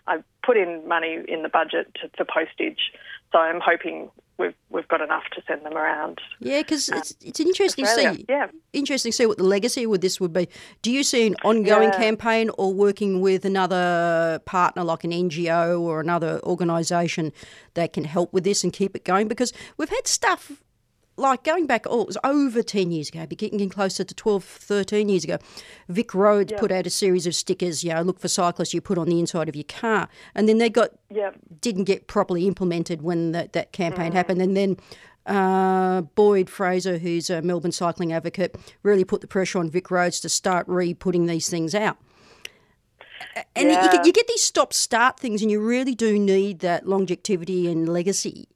I've 0.07 0.25
put 0.45 0.57
in 0.57 0.87
money 0.89 1.19
in 1.29 1.43
the 1.43 1.49
budget 1.49 1.95
to, 2.01 2.11
for 2.17 2.25
postage, 2.25 2.93
so 3.31 3.39
I'm 3.39 3.61
hoping 3.65 4.11
we've 4.39 4.55
we've 4.71 4.89
got 4.89 5.01
enough 5.01 5.25
to 5.35 5.43
send 5.47 5.65
them 5.65 5.75
around. 5.77 6.21
Yeah, 6.41 6.61
because 6.63 6.91
um, 6.91 6.99
it's 6.99 7.15
it's 7.21 7.41
an 7.41 7.47
interesting 7.47 7.85
to 7.85 7.91
see. 7.91 8.25
Yeah. 8.29 8.47
Interesting 8.73 9.13
to 9.13 9.17
see 9.17 9.27
what 9.27 9.39
the 9.39 9.45
legacy 9.45 9.87
with 9.87 10.01
this 10.01 10.21
would 10.21 10.33
be. 10.33 10.49
Do 10.83 10.91
you 10.91 11.03
see 11.03 11.27
an 11.27 11.37
ongoing 11.45 11.91
Yeah. 11.93 11.99
campaign 11.99 12.51
or 12.59 12.73
working 12.73 13.21
with 13.21 13.45
another 13.45 14.41
partner 14.47 14.85
like 14.85 15.05
an 15.05 15.11
NGO 15.11 15.81
or 15.81 16.01
another 16.01 16.41
organisation 16.45 17.33
that 17.75 17.93
can 17.93 18.05
help 18.05 18.33
with 18.33 18.45
this 18.45 18.65
and 18.65 18.73
keep 18.73 18.97
it 18.97 19.05
going? 19.05 19.29
Because 19.29 19.53
we've 19.77 19.91
had 19.91 20.07
stuff 20.07 20.63
like 21.17 21.45
going 21.45 21.67
back, 21.67 21.85
oh, 21.89 22.03
it 22.03 22.07
was 22.07 22.19
over 22.25 22.63
10 22.63 22.91
years 22.91 23.09
ago, 23.11 23.27
but 23.29 23.39
getting 23.39 23.69
closer 23.69 24.03
to 24.05 24.15
12, 24.15 24.43
13 24.45 25.09
years 25.09 25.25
ago. 25.25 25.39
Vic 25.89 26.15
Roads 26.15 26.53
put 26.59 26.73
out 26.73 26.87
a 26.87 26.91
series 26.91 27.27
of 27.27 27.35
stickers, 27.35 27.85
you 27.85 27.93
know, 27.93 28.03
look 28.03 28.19
for 28.19 28.29
cyclists 28.29 28.73
you 28.73 28.81
put 28.81 28.99
on 28.99 29.09
the 29.09 29.21
inside 29.21 29.49
of 29.49 29.55
your 29.57 29.65
car. 29.65 30.09
And 30.35 30.49
then 30.49 30.59
they 30.59 30.71
got 30.71 30.91
Yeah. 31.11 31.33
didn't 31.61 31.85
get 31.85 32.07
properly 32.07 32.47
implemented 32.47 33.03
when 33.03 33.33
that, 33.33 33.53
that 33.53 33.73
campaign 33.73 34.13
Mm. 34.13 34.15
happened. 34.15 34.43
And 34.43 34.57
then 34.57 34.77
uh, 35.25 36.01
Boyd 36.01 36.51
Fraser, 36.51 36.99
who's 36.99 37.31
a 37.31 37.41
Melbourne 37.43 37.71
cycling 37.71 38.13
advocate, 38.13 38.57
really 38.83 39.05
put 39.05 39.21
the 39.21 39.29
pressure 39.29 39.61
on 39.61 39.71
Vic 39.71 39.89
Roads 39.89 40.19
to 40.21 40.29
start 40.29 40.67
re 40.67 40.95
putting 40.95 41.27
these 41.27 41.49
things 41.49 41.75
out. 41.77 41.97
And 43.55 43.71
you, 43.71 43.77
get, 43.77 44.05
you 44.05 44.13
get 44.13 44.27
these 44.27 44.43
stop 44.43 44.73
start 44.73 45.21
things, 45.21 45.41
and 45.43 45.51
you 45.51 45.61
really 45.61 45.95
do 45.95 46.19
need 46.19 46.59
that 46.61 46.89
longevity 46.89 47.71
and 47.71 47.89
legacy 47.89 48.49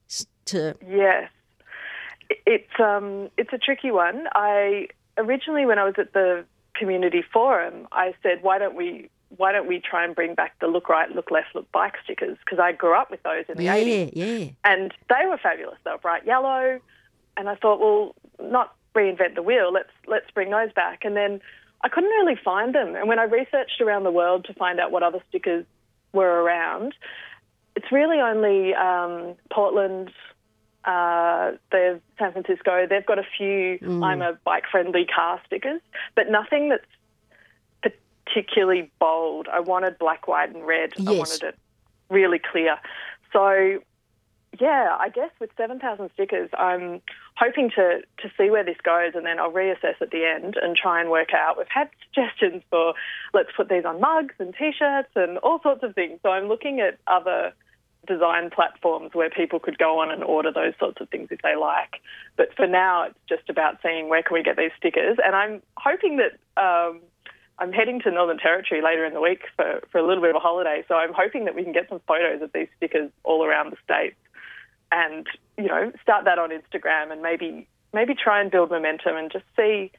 to. 0.46 0.74
Yes, 0.84 1.30
it's 2.46 2.80
um, 2.80 3.28
it's 3.36 3.52
a 3.52 3.58
tricky 3.58 3.90
one. 3.90 4.26
I 4.34 4.88
originally, 5.18 5.66
when 5.66 5.78
I 5.78 5.84
was 5.84 5.94
at 5.98 6.12
the 6.12 6.44
community 6.74 7.22
forum, 7.32 7.88
I 7.92 8.14
said, 8.22 8.42
why 8.42 8.58
don't 8.58 8.76
we 8.76 9.10
why 9.36 9.50
don't 9.52 9.66
we 9.66 9.80
try 9.80 10.04
and 10.04 10.14
bring 10.14 10.34
back 10.34 10.54
the 10.60 10.68
look 10.68 10.88
right, 10.88 11.10
look 11.10 11.30
left, 11.30 11.54
look 11.54 11.70
bike 11.72 11.94
stickers? 12.04 12.38
Because 12.44 12.60
I 12.60 12.72
grew 12.72 12.94
up 12.96 13.10
with 13.10 13.22
those 13.24 13.44
in 13.48 13.56
the 13.56 13.64
Yeah, 13.64 13.76
80s. 13.76 14.10
yeah. 14.14 14.48
and 14.64 14.94
they 15.08 15.26
were 15.26 15.36
fabulous. 15.38 15.78
They 15.84 15.90
were 15.90 15.98
bright 15.98 16.24
yellow, 16.24 16.78
and 17.36 17.48
I 17.48 17.56
thought, 17.56 17.80
well, 17.80 18.14
not 18.40 18.74
reinvent 18.94 19.34
the 19.34 19.42
wheel. 19.42 19.72
Let's 19.72 19.90
let's 20.06 20.30
bring 20.32 20.50
those 20.50 20.72
back. 20.72 21.04
And 21.04 21.16
then 21.16 21.40
I 21.82 21.88
couldn't 21.88 22.10
really 22.10 22.36
find 22.42 22.74
them. 22.74 22.94
And 22.94 23.08
when 23.08 23.18
I 23.18 23.24
researched 23.24 23.80
around 23.80 24.04
the 24.04 24.10
world 24.12 24.44
to 24.46 24.54
find 24.54 24.78
out 24.80 24.92
what 24.92 25.02
other 25.02 25.18
stickers 25.28 25.64
were 26.12 26.42
around, 26.42 26.94
it's 27.74 27.90
really 27.92 28.20
only 28.20 28.74
um, 28.74 29.34
Portland, 29.52 30.10
uh, 30.86 31.52
there's 31.72 32.00
San 32.18 32.32
Francisco. 32.32 32.86
They've 32.88 33.04
got 33.04 33.18
a 33.18 33.26
few 33.36 33.78
I'm 34.04 34.22
a 34.22 34.38
bike 34.44 34.64
friendly 34.70 35.04
car 35.04 35.40
stickers, 35.46 35.80
but 36.14 36.30
nothing 36.30 36.68
that's 36.70 36.84
particularly 38.26 38.90
bold. 38.98 39.48
I 39.52 39.60
wanted 39.60 39.98
black, 39.98 40.28
white, 40.28 40.54
and 40.54 40.66
red. 40.66 40.92
I 41.06 41.12
wanted 41.12 41.42
it 41.42 41.58
really 42.08 42.38
clear. 42.38 42.76
So, 43.32 43.80
yeah, 44.60 44.96
I 44.98 45.08
guess 45.08 45.30
with 45.40 45.50
7,000 45.56 46.10
stickers, 46.14 46.50
I'm 46.56 47.02
hoping 47.36 47.70
to, 47.70 48.00
to 48.18 48.30
see 48.38 48.50
where 48.50 48.64
this 48.64 48.76
goes 48.82 49.12
and 49.14 49.26
then 49.26 49.38
I'll 49.38 49.52
reassess 49.52 50.00
at 50.00 50.10
the 50.10 50.24
end 50.24 50.56
and 50.60 50.76
try 50.76 51.00
and 51.00 51.10
work 51.10 51.34
out. 51.34 51.58
We've 51.58 51.66
had 51.68 51.90
suggestions 52.04 52.62
for 52.70 52.94
let's 53.34 53.50
put 53.56 53.68
these 53.68 53.84
on 53.84 54.00
mugs 54.00 54.34
and 54.38 54.54
t 54.56 54.72
shirts 54.76 55.10
and 55.14 55.38
all 55.38 55.60
sorts 55.62 55.82
of 55.82 55.94
things. 55.94 56.20
So 56.22 56.30
I'm 56.30 56.48
looking 56.48 56.80
at 56.80 56.98
other 57.06 57.52
design 58.06 58.50
platforms 58.50 59.10
where 59.12 59.30
people 59.30 59.58
could 59.58 59.78
go 59.78 60.00
on 60.00 60.10
and 60.10 60.22
order 60.22 60.52
those 60.52 60.74
sorts 60.78 61.00
of 61.00 61.08
things 61.08 61.28
if 61.30 61.42
they 61.42 61.56
like. 61.56 62.00
But 62.36 62.54
for 62.56 62.66
now, 62.66 63.04
it's 63.04 63.18
just 63.28 63.48
about 63.50 63.78
seeing 63.82 64.08
where 64.08 64.22
can 64.22 64.34
we 64.34 64.42
get 64.42 64.56
these 64.56 64.70
stickers. 64.76 65.18
And 65.24 65.34
I'm 65.34 65.62
hoping 65.76 66.18
that 66.18 66.38
um, 66.60 67.00
I'm 67.58 67.72
heading 67.72 68.00
to 68.02 68.10
Northern 68.10 68.38
Territory 68.38 68.82
later 68.82 69.04
in 69.04 69.14
the 69.14 69.20
week 69.20 69.42
for, 69.56 69.80
for 69.90 69.98
a 69.98 70.06
little 70.06 70.22
bit 70.22 70.30
of 70.30 70.36
a 70.36 70.40
holiday. 70.40 70.84
So 70.88 70.94
I'm 70.94 71.14
hoping 71.14 71.44
that 71.46 71.54
we 71.54 71.64
can 71.64 71.72
get 71.72 71.88
some 71.88 72.00
photos 72.06 72.42
of 72.42 72.52
these 72.52 72.68
stickers 72.76 73.10
all 73.24 73.44
around 73.44 73.72
the 73.72 73.76
state 73.84 74.14
and, 74.92 75.26
you 75.58 75.66
know, 75.66 75.92
start 76.02 76.24
that 76.26 76.38
on 76.38 76.50
Instagram 76.50 77.12
and 77.12 77.22
maybe 77.22 77.66
maybe 77.92 78.14
try 78.14 78.40
and 78.40 78.50
build 78.50 78.70
momentum 78.70 79.16
and 79.16 79.32
just 79.32 79.44
see 79.56 79.90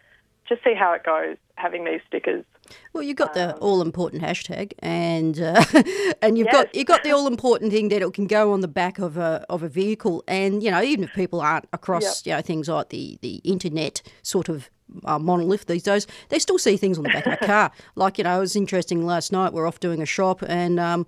just 0.47 0.63
see 0.63 0.75
how 0.75 0.93
it 0.93 1.03
goes 1.03 1.37
having 1.57 1.85
these 1.85 2.01
stickers. 2.07 2.45
Well, 2.93 3.03
you've 3.03 3.17
got 3.17 3.33
the 3.33 3.55
all 3.57 3.81
important 3.81 4.21
hashtag, 4.21 4.73
and 4.79 5.39
uh, 5.39 5.63
and 6.21 6.37
you've 6.37 6.51
got 6.51 6.73
you've 6.73 6.87
got 6.87 7.03
the 7.03 7.11
all 7.15 7.27
important 7.27 7.71
thing 7.71 7.89
that 7.89 8.01
it 8.01 8.13
can 8.13 8.27
go 8.27 8.53
on 8.53 8.61
the 8.61 8.67
back 8.67 8.99
of 8.99 9.17
a 9.17 9.45
of 9.49 9.63
a 9.63 9.69
vehicle, 9.69 10.23
and 10.27 10.63
you 10.63 10.71
know 10.71 10.81
even 10.81 11.03
if 11.03 11.13
people 11.13 11.41
aren't 11.41 11.67
across 11.73 12.25
you 12.25 12.33
know 12.33 12.41
things 12.41 12.69
like 12.69 12.89
the 12.89 13.17
the 13.21 13.35
internet 13.43 14.01
sort 14.21 14.49
of 14.49 14.69
uh, 15.05 15.19
monolith 15.19 15.65
these 15.65 15.83
days, 15.83 16.07
they 16.29 16.39
still 16.39 16.59
see 16.59 16.77
things 16.77 16.97
on 16.97 17.03
the 17.03 17.09
back 17.09 17.25
of 17.25 17.33
a 17.33 17.37
car. 17.45 17.71
Like 17.95 18.17
you 18.17 18.23
know, 18.23 18.37
it 18.37 18.41
was 18.41 18.55
interesting 18.55 19.05
last 19.05 19.31
night. 19.31 19.53
We're 19.53 19.67
off 19.67 19.79
doing 19.79 20.01
a 20.01 20.05
shop, 20.05 20.43
and 20.47 20.79
um, 20.79 21.07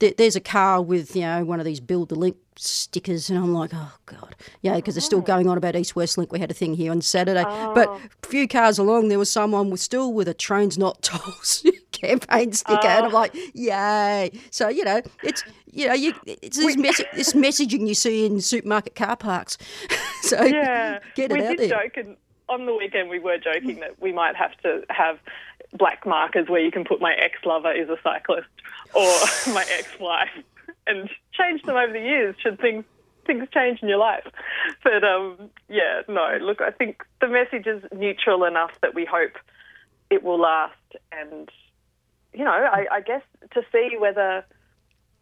th- 0.00 0.16
there's 0.16 0.36
a 0.36 0.40
car 0.40 0.82
with 0.82 1.14
you 1.14 1.22
know 1.22 1.44
one 1.44 1.60
of 1.60 1.66
these 1.66 1.80
build 1.80 2.08
the 2.08 2.16
link 2.16 2.36
stickers, 2.56 3.30
and 3.30 3.38
I'm 3.38 3.52
like, 3.52 3.70
oh 3.72 3.92
god, 4.06 4.36
yeah, 4.62 4.76
because 4.76 4.94
they're 4.94 5.02
still 5.02 5.20
going 5.20 5.48
on 5.48 5.56
about 5.56 5.76
East 5.76 5.96
West 5.96 6.18
Link. 6.18 6.32
We 6.32 6.38
had 6.38 6.50
a 6.50 6.54
thing 6.54 6.74
here 6.74 6.90
on 6.90 7.00
Saturday, 7.00 7.42
but 7.42 7.88
oh. 7.88 8.00
a 8.22 8.26
few 8.26 8.48
cars 8.48 8.78
along, 8.78 9.08
there 9.08 9.18
was 9.18 9.30
someone 9.30 9.70
with 9.70 9.80
still 9.80 10.12
with 10.12 10.28
a 10.28 10.34
trains 10.34 10.78
not 10.78 11.02
tolls 11.02 11.66
campaign 11.92 12.52
sticker, 12.52 12.86
and 12.86 13.06
I'm 13.06 13.14
oh. 13.14 13.14
like, 13.14 13.34
yay! 13.54 14.30
So 14.50 14.68
you 14.68 14.84
know, 14.84 15.02
it's 15.22 15.44
you 15.66 15.88
know, 15.88 15.94
you 15.94 16.14
it's 16.26 16.56
this, 16.56 16.76
mess- 16.76 17.02
this 17.14 17.32
messaging 17.32 17.86
you 17.86 17.94
see 17.94 18.26
in 18.26 18.40
supermarket 18.40 18.94
car 18.94 19.16
parks. 19.16 19.58
so 20.22 20.42
Yeah, 20.42 21.00
get 21.14 21.30
it 21.30 21.34
we 21.34 21.44
out 21.44 21.56
did 21.56 21.70
there. 21.70 21.82
joke, 21.82 21.96
and 21.96 22.16
on 22.48 22.66
the 22.66 22.74
weekend 22.74 23.08
we 23.08 23.18
were 23.18 23.38
joking 23.38 23.80
that 23.80 24.00
we 24.00 24.12
might 24.12 24.36
have 24.36 24.56
to 24.62 24.82
have 24.90 25.18
black 25.72 26.06
markers 26.06 26.48
where 26.48 26.60
you 26.60 26.70
can 26.70 26.84
put 26.84 27.00
my 27.00 27.14
ex-lover 27.14 27.72
is 27.72 27.88
a 27.88 27.96
cyclist 28.02 28.48
or 28.94 29.02
my 29.52 29.64
ex-wife, 29.78 30.30
and 30.86 31.08
change 31.32 31.62
them 31.62 31.76
over 31.76 31.92
the 31.92 32.00
years 32.00 32.34
should 32.42 32.60
things 32.60 32.84
things 33.26 33.48
change 33.52 33.80
in 33.82 33.88
your 33.88 33.98
life. 33.98 34.26
But 34.82 35.02
um, 35.02 35.50
yeah, 35.68 36.02
no, 36.08 36.38
look, 36.40 36.60
I 36.60 36.70
think 36.70 37.02
the 37.20 37.28
message 37.28 37.66
is 37.66 37.82
neutral 37.92 38.44
enough 38.44 38.72
that 38.82 38.94
we 38.94 39.04
hope 39.04 39.32
it 40.10 40.22
will 40.22 40.40
last, 40.40 40.76
and 41.10 41.48
you 42.32 42.44
know, 42.44 42.50
I, 42.50 42.86
I 42.92 43.00
guess 43.00 43.22
to 43.52 43.62
see 43.72 43.96
whether 43.98 44.44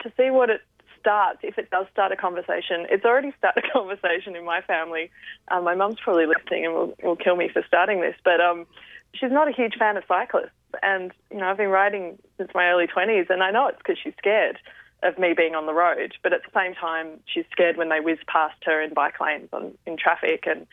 to 0.01 0.13
see 0.17 0.31
what 0.31 0.51
it 0.51 0.63
starts, 1.03 1.41
if 1.43 1.59
it 1.59 1.71
does 1.71 1.87
start 1.93 2.13
a 2.13 2.17
conversation. 2.17 2.87
It's 2.89 3.05
already 3.05 3.33
started 3.37 3.65
a 3.65 3.73
conversation 3.73 4.37
in 4.37 4.45
my 4.45 4.61
family. 4.63 5.11
Um, 5.51 5.65
my 5.65 5.75
mum's 5.75 5.99
probably 6.03 6.27
listening 6.27 6.65
and 6.65 6.75
will, 6.75 6.95
will 7.03 7.17
kill 7.17 7.37
me 7.37 7.49
for 7.53 7.63
starting 7.67 8.01
this, 8.01 8.15
but 8.25 8.41
um, 8.41 8.67
she's 9.13 9.33
not 9.33 9.49
a 9.49 9.53
huge 9.53 9.75
fan 9.79 9.97
of 9.97 10.05
cyclists. 10.07 10.51
And, 10.83 11.13
you 11.31 11.39
know, 11.39 11.47
I've 11.47 11.57
been 11.57 11.69
riding 11.69 12.19
since 12.39 12.51
my 12.55 12.69
early 12.69 12.87
20s, 12.87 13.29
and 13.29 13.43
I 13.43 13.51
know 13.51 13.67
it's 13.67 13.79
because 13.79 13.99
she's 14.03 14.15
scared 14.19 14.59
of 15.03 15.19
me 15.19 15.35
being 15.37 15.55
on 15.55 15.67
the 15.67 15.75
road. 15.75 16.15
But 16.23 16.33
at 16.33 16.43
the 16.43 16.51
same 16.59 16.75
time, 16.75 17.21
she's 17.27 17.45
scared 17.51 17.77
when 17.77 17.89
they 17.89 18.01
whiz 18.01 18.19
past 18.27 18.57
her 18.65 18.81
in 18.81 18.95
bike 18.95 19.21
lanes 19.21 19.49
on, 19.53 19.75
in 19.87 19.97
traffic. 19.97 20.45
And 20.47 20.67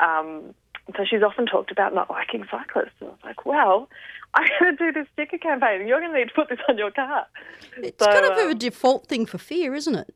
um, 0.00 0.54
so 0.96 1.04
she's 1.04 1.22
often 1.22 1.46
talked 1.46 1.70
about 1.70 1.94
not 1.94 2.10
liking 2.10 2.44
cyclists. 2.50 2.94
And 3.00 3.10
I 3.10 3.12
was 3.12 3.20
like, 3.24 3.46
well, 3.46 3.88
I'm 4.34 4.46
going 4.60 4.76
to 4.76 4.84
do 4.86 4.92
this 4.92 5.06
sticker 5.12 5.38
campaign, 5.38 5.80
and 5.80 5.88
you're 5.88 6.00
going 6.00 6.12
to 6.12 6.18
need 6.18 6.28
to 6.28 6.34
put 6.34 6.48
this 6.48 6.58
on 6.68 6.76
your 6.78 6.90
car. 6.90 7.26
It's 7.78 8.02
So, 8.04 8.10
kind 8.10 8.26
of 8.26 8.38
a 8.38 8.50
um, 8.50 8.58
default 8.58 9.06
thing 9.06 9.26
for 9.26 9.38
fear, 9.38 9.74
isn't 9.74 9.94
it? 9.94 10.14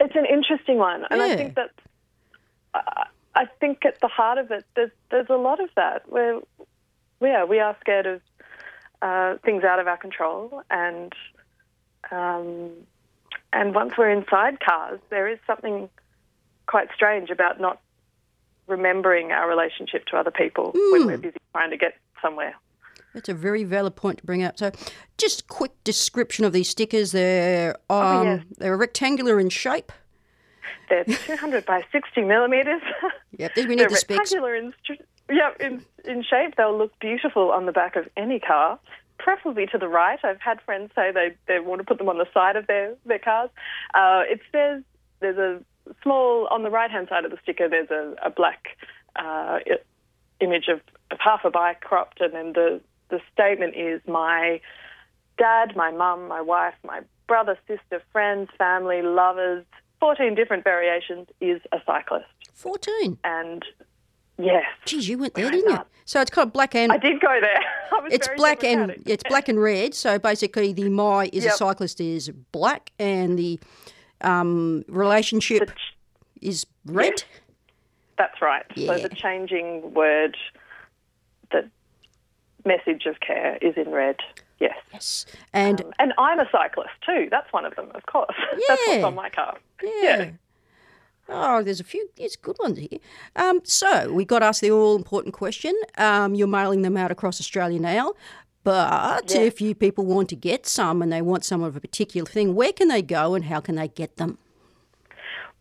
It's 0.00 0.14
an 0.14 0.26
interesting 0.26 0.78
one, 0.78 1.04
and 1.10 1.20
Yeah. 1.20 1.26
I 1.26 1.36
think 1.36 1.54
that 1.56 1.70
I 2.74 3.06
I 3.36 3.46
think 3.58 3.84
at 3.84 4.00
the 4.00 4.06
heart 4.08 4.38
of 4.38 4.50
it, 4.52 4.64
there's 4.76 4.92
there's 5.10 5.28
a 5.28 5.36
lot 5.36 5.60
of 5.60 5.68
that 5.74 6.08
where, 6.08 6.40
yeah, 7.20 7.44
we 7.44 7.58
are 7.58 7.76
scared 7.80 8.06
of 8.06 8.20
uh, 9.02 9.38
things 9.44 9.64
out 9.64 9.80
of 9.80 9.86
our 9.88 9.96
control, 9.96 10.62
and 10.70 11.12
um, 12.10 12.70
and 13.52 13.74
once 13.74 13.94
we're 13.96 14.10
inside 14.10 14.58
cars, 14.60 15.00
there 15.10 15.28
is 15.28 15.38
something 15.46 15.88
quite 16.66 16.88
strange 16.94 17.30
about 17.30 17.60
not 17.60 17.80
remembering 18.66 19.30
our 19.32 19.48
relationship 19.48 20.06
to 20.06 20.16
other 20.16 20.30
people 20.30 20.72
when 20.74 21.06
we're 21.06 21.18
busy 21.18 21.36
trying 21.52 21.70
to 21.70 21.76
get 21.76 21.94
somewhere. 22.22 22.54
That's 23.12 23.28
a 23.28 23.34
very 23.34 23.62
valid 23.62 23.94
point 23.94 24.18
to 24.18 24.26
bring 24.26 24.42
up. 24.42 24.58
So, 24.58 24.72
just 25.18 25.46
quick 25.46 25.72
description 25.84 26.44
of 26.44 26.52
these 26.52 26.68
stickers. 26.68 27.12
They're 27.12 27.76
um, 27.88 27.96
Oh, 27.98 28.22
yes. 28.24 28.44
they're 28.58 28.76
rectangular 28.76 29.38
in 29.38 29.50
shape. 29.50 29.92
They're 30.88 31.04
200 31.04 31.64
by 31.64 31.82
60 31.92 32.22
millimeters. 32.22 32.82
Yep, 33.36 33.56
we 33.56 33.64
need 33.66 33.78
They're 33.80 33.88
the 33.88 33.96
specs. 33.96 34.32
rectangular 34.32 34.54
in, 34.54 34.72
yeah, 35.28 35.50
in, 35.58 35.84
in 36.04 36.22
shape. 36.22 36.54
They'll 36.56 36.76
look 36.78 36.96
beautiful 37.00 37.50
on 37.50 37.66
the 37.66 37.72
back 37.72 37.96
of 37.96 38.08
any 38.16 38.38
car, 38.38 38.78
preferably 39.18 39.66
to 39.66 39.78
the 39.78 39.88
right. 39.88 40.18
I've 40.22 40.40
had 40.40 40.60
friends 40.60 40.90
say 40.94 41.12
they, 41.12 41.34
they 41.46 41.60
want 41.60 41.80
to 41.80 41.84
put 41.84 41.98
them 41.98 42.08
on 42.08 42.18
the 42.18 42.26
side 42.32 42.56
of 42.56 42.66
their, 42.66 42.94
their 43.06 43.18
cars. 43.18 43.50
Uh, 43.94 44.22
it 44.28 44.40
says 44.52 44.82
there's 45.20 45.38
a 45.38 45.60
small, 46.02 46.48
on 46.50 46.62
the 46.62 46.70
right 46.70 46.90
hand 46.90 47.08
side 47.08 47.24
of 47.24 47.30
the 47.30 47.38
sticker, 47.42 47.68
there's 47.68 47.90
a, 47.90 48.14
a 48.24 48.30
black 48.30 48.76
uh, 49.16 49.58
image 50.40 50.68
of, 50.68 50.80
of 51.10 51.18
half 51.20 51.44
a 51.44 51.50
bike 51.50 51.80
cropped, 51.80 52.20
and 52.20 52.34
then 52.34 52.52
the, 52.52 52.80
the 53.10 53.20
statement 53.32 53.74
is 53.76 54.00
my 54.06 54.60
dad, 55.38 55.76
my 55.76 55.90
mum, 55.90 56.28
my 56.28 56.40
wife, 56.40 56.74
my 56.84 57.00
brother, 57.26 57.58
sister, 57.66 58.02
friends, 58.12 58.48
family, 58.58 59.02
lovers, 59.02 59.64
14 60.00 60.34
different 60.34 60.64
variations, 60.64 61.28
is 61.40 61.60
a 61.72 61.78
cyclist. 61.86 62.26
14. 62.52 63.18
And 63.24 63.64
yes, 64.38 64.64
Geez, 64.84 65.08
you 65.08 65.18
went 65.18 65.34
there, 65.34 65.50
didn't 65.50 65.70
you? 65.70 65.78
So 66.06 66.20
it's 66.20 66.30
kind 66.30 66.46
of 66.46 66.52
black 66.52 66.74
and 66.74 66.92
I 66.92 66.98
did 66.98 67.20
go 67.20 67.38
there. 67.40 67.60
It's 68.10 68.28
black 68.36 68.62
and 68.64 68.80
democratic. 68.80 69.08
it's 69.08 69.22
black 69.26 69.48
and 69.48 69.58
red. 69.58 69.94
So 69.94 70.18
basically, 70.18 70.72
the 70.74 70.90
my 70.90 71.30
is 71.32 71.46
a 71.46 71.50
cyclist 71.52 72.00
is 72.00 72.28
black, 72.52 72.90
and 72.98 73.38
the 73.38 73.58
um, 74.20 74.84
relationship 74.88 75.70
is 76.42 76.66
red. 76.84 77.22
That's 78.18 78.42
right. 78.42 78.64
So 78.76 78.98
the 78.98 79.08
changing 79.08 79.94
word, 79.94 80.36
the 81.50 81.70
message 82.66 83.06
of 83.06 83.20
care 83.20 83.56
is 83.62 83.74
in 83.76 83.90
red. 83.90 84.16
Yes. 84.60 84.76
Yes, 84.92 85.26
and 85.52 85.80
Um, 85.80 85.92
and 85.98 86.12
I'm 86.18 86.38
a 86.40 86.48
cyclist 86.52 86.90
too. 87.06 87.28
That's 87.30 87.50
one 87.52 87.64
of 87.64 87.74
them, 87.76 87.90
of 87.94 88.04
course. 88.06 88.34
Yeah. 88.52 88.58
That's 88.68 88.86
what's 88.86 89.04
on 89.04 89.14
my 89.14 89.30
car. 89.30 89.56
yeah. 89.82 90.30
Oh, 91.28 91.62
there's 91.62 91.80
a 91.80 91.84
few. 91.84 92.08
There's 92.16 92.36
good 92.36 92.56
ones 92.60 92.78
here. 92.78 92.98
Um, 93.36 93.60
so 93.64 94.12
we 94.12 94.24
got 94.24 94.42
asked 94.42 94.60
the 94.60 94.70
all 94.70 94.94
important 94.96 95.34
question. 95.34 95.74
Um, 95.96 96.34
you're 96.34 96.46
mailing 96.46 96.82
them 96.82 96.96
out 96.96 97.10
across 97.10 97.40
Australia 97.40 97.80
now, 97.80 98.12
but 98.62 99.30
Yeah. 99.34 99.40
if 99.40 99.60
you 99.60 99.74
people 99.74 100.04
want 100.04 100.28
to 100.30 100.36
get 100.36 100.66
some 100.66 101.00
and 101.00 101.10
they 101.12 101.22
want 101.22 101.44
some 101.44 101.62
of 101.62 101.76
a 101.76 101.80
particular 101.80 102.26
thing, 102.26 102.54
where 102.54 102.72
can 102.72 102.88
they 102.88 103.02
go 103.02 103.34
and 103.34 103.46
how 103.46 103.60
can 103.60 103.74
they 103.76 103.88
get 103.88 104.16
them? 104.16 104.38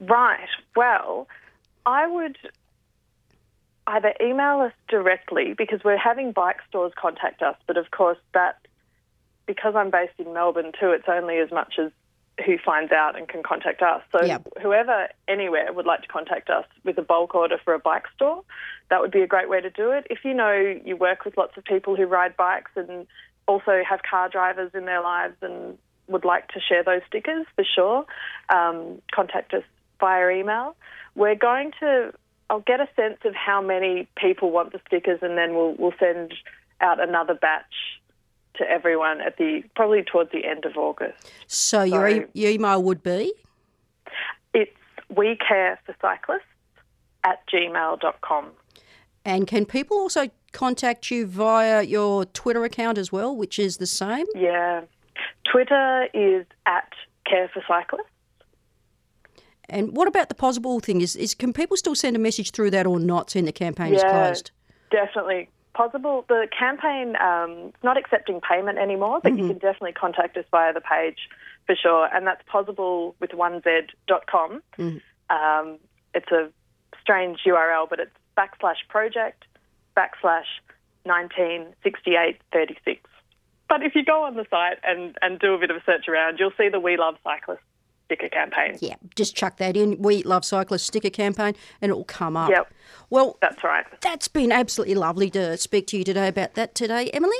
Right. 0.02 0.49
Well, 0.76 1.28
I 1.86 2.08
would 2.08 2.38
either 3.88 4.13
email 4.21 4.60
us 4.62 4.73
directly 4.89 5.54
because 5.58 5.82
we're 5.84 5.97
having 5.97 6.32
bike 6.32 6.60
stores 6.67 6.93
contact 6.99 7.41
us, 7.41 7.56
but 7.67 7.78
of 7.78 7.91
course 7.91 8.17
that 8.34 8.58
because 9.45 9.76
I'm 9.76 9.91
based 9.91 10.13
in 10.19 10.34
Melbourne 10.34 10.71
too, 10.80 10.91
it's 10.91 11.08
only 11.10 11.38
as 11.39 11.52
much 11.52 11.76
as 11.78 11.91
who 12.46 12.58
finds 12.58 12.91
out 12.91 13.17
and 13.17 13.28
can 13.28 13.43
contact 13.43 13.82
us. 13.82 14.02
So 14.12 14.24
Yep. 14.24 14.48
whoever 14.62 15.08
anywhere 15.28 15.72
would 15.72 15.86
like 15.86 16.02
to 16.02 16.08
contact 16.08 16.50
us 16.50 16.65
with 16.84 16.98
a 16.98 17.02
bulk 17.02 17.36
order 17.36 17.58
for 17.63 17.74
a 17.74 17.80
bike 17.80 18.06
store, 18.15 18.43
that 18.89 19.02
would 19.02 19.12
be 19.12 19.22
a 19.22 19.28
great 19.28 19.50
way 19.50 19.62
to 19.62 19.69
do 19.69 19.91
it. 19.91 20.08
If 20.10 20.26
you 20.26 20.34
know 20.34 20.54
you 20.84 20.96
work 20.96 21.26
with 21.26 21.38
lots 21.38 21.58
of 21.58 21.63
people 21.63 21.96
who 21.96 22.06
ride 22.06 22.36
bikes 22.36 22.72
and 22.76 23.06
also 23.48 23.84
have 23.88 24.02
car 24.04 24.30
drivers 24.30 24.72
in 24.74 24.86
their 24.86 25.02
lives 25.02 25.36
and 25.41 25.78
would 26.08 26.26
like 26.26 26.48
to 26.50 26.60
share 26.60 26.84
those 26.84 27.02
stickers, 27.08 27.46
for 27.56 27.63
sure, 27.63 28.06
um, 28.50 29.02
contact 29.12 29.54
us 29.54 29.63
via 30.00 30.30
email. 30.30 30.76
We're 31.15 31.36
going 31.36 31.72
to 31.80 32.13
I'll 32.50 32.60
get 32.60 32.80
a 32.80 32.89
sense 32.96 33.19
of 33.26 33.34
how 33.34 33.62
many 33.62 34.08
people 34.15 34.52
want 34.52 34.74
the 34.74 34.82
stickers, 34.88 35.19
and 35.22 35.38
then 35.38 35.56
we'll 35.56 35.76
we'll 35.78 35.93
send 36.00 36.34
out 36.82 37.00
another 37.02 37.34
batch 37.34 37.74
to 38.56 38.70
everyone 38.70 39.22
at 39.22 39.38
the 39.38 39.63
probably 39.76 40.04
towards 40.04 40.32
the 40.32 40.46
end 40.46 40.66
of 40.66 40.78
August. 40.78 41.32
So, 41.48 41.84
your, 41.84 42.08
e- 42.08 42.26
your 42.34 42.52
email 42.52 42.82
would 42.84 43.04
be? 43.04 43.34
It's 44.54 44.72
we 45.16 45.38
care 45.48 45.80
for 45.86 45.96
cyclists 46.02 46.42
at 47.24 47.39
gmail.com. 47.48 48.52
And 49.26 49.48
can 49.48 49.66
people 49.66 49.98
also 49.98 50.28
contact 50.52 51.10
you 51.10 51.26
via 51.26 51.82
your 51.82 52.26
Twitter 52.26 52.63
account 52.63 52.98
as 52.98 53.12
well, 53.12 53.36
which 53.36 53.58
is 53.58 53.78
the 53.78 53.88
same? 53.88 54.26
Yeah. 54.36 54.82
Twitter 55.50 56.08
is 56.13 56.46
at 56.66 56.92
care 57.26 57.50
for 57.54 57.63
cyclists. 57.68 58.08
And 59.70 59.96
what 59.96 60.08
about 60.08 60.30
the 60.30 60.36
Pozible 60.36 60.84
thing? 60.84 61.02
Is, 61.02 61.16
is 61.16 61.34
can 61.34 61.54
people 61.54 61.78
still 61.78 61.96
send 61.96 62.16
a 62.16 62.20
message 62.20 62.52
through 62.52 62.72
that 62.72 62.86
or 62.86 63.00
not 63.00 63.30
saying 63.30 63.46
the 63.46 63.52
campaign 63.52 63.94
is 63.94 64.04
closed? 64.04 64.52
Definitely 64.92 65.50
possible. 65.74 66.26
The 66.28 66.48
campaign 66.58 67.16
um, 67.18 67.70
is 67.70 67.84
not 67.84 67.98
accepting 67.98 68.42
payment 68.42 68.78
anymore, 68.78 69.20
but 69.22 69.38
you 69.38 69.48
can 69.48 69.58
definitely 69.58 69.94
contact 69.94 70.38
us 70.38 70.46
via 70.52 70.74
the 70.74 70.82
page 70.82 71.30
for 71.66 71.76
sure. 71.76 72.08
And 72.14 72.28
that's 72.28 72.44
possible 72.48 73.16
with 73.20 73.32
1z.com. 73.32 74.62
Um, 75.30 75.80
it's 76.14 76.32
a 76.32 76.50
strange 77.02 77.40
URL, 77.46 77.90
but 77.90 78.00
it's 78.00 78.12
backslash 78.38 78.88
project 78.90 79.46
backslash 79.96 80.48
196836. 81.04 83.10
But 83.70 83.84
if 83.84 83.96
you 83.96 84.06
go 84.06 84.24
on 84.24 84.36
the 84.36 84.46
site 84.50 84.80
and, 84.84 85.18
and 85.22 85.40
do 85.40 85.54
a 85.54 85.60
bit 85.60 85.72
of 85.72 85.78
a 85.78 85.84
search 85.86 86.08
around, 86.08 86.40
you'll 86.40 86.52
see 86.58 86.70
the 86.70 86.80
We 86.80 86.98
Love 86.98 87.16
Cyclists 87.24 87.62
sticker 88.13 88.30
campaign. 88.30 88.78
Yeah, 88.82 88.95
just 89.15 89.36
chuck 89.36 89.58
that 89.58 89.76
in. 89.76 89.97
We 90.02 90.23
Love 90.23 90.45
Cyclists 90.45 90.84
sticker 90.84 91.10
campaign 91.10 91.56
and 91.82 91.91
it 91.91 91.95
will 91.95 92.04
come 92.04 92.38
up. 92.38 92.49
Yep. 92.49 92.71
Well, 93.10 93.38
That's 93.41 93.63
right. 93.63 93.86
that's 94.02 94.28
been 94.28 94.52
absolutely 94.52 94.95
lovely 94.95 95.30
to 95.32 95.58
speak 95.58 95.88
to 95.88 95.97
you 95.97 96.04
today 96.04 96.28
about 96.28 96.56
that 96.56 96.76
today, 96.76 97.10
Emily. 97.13 97.38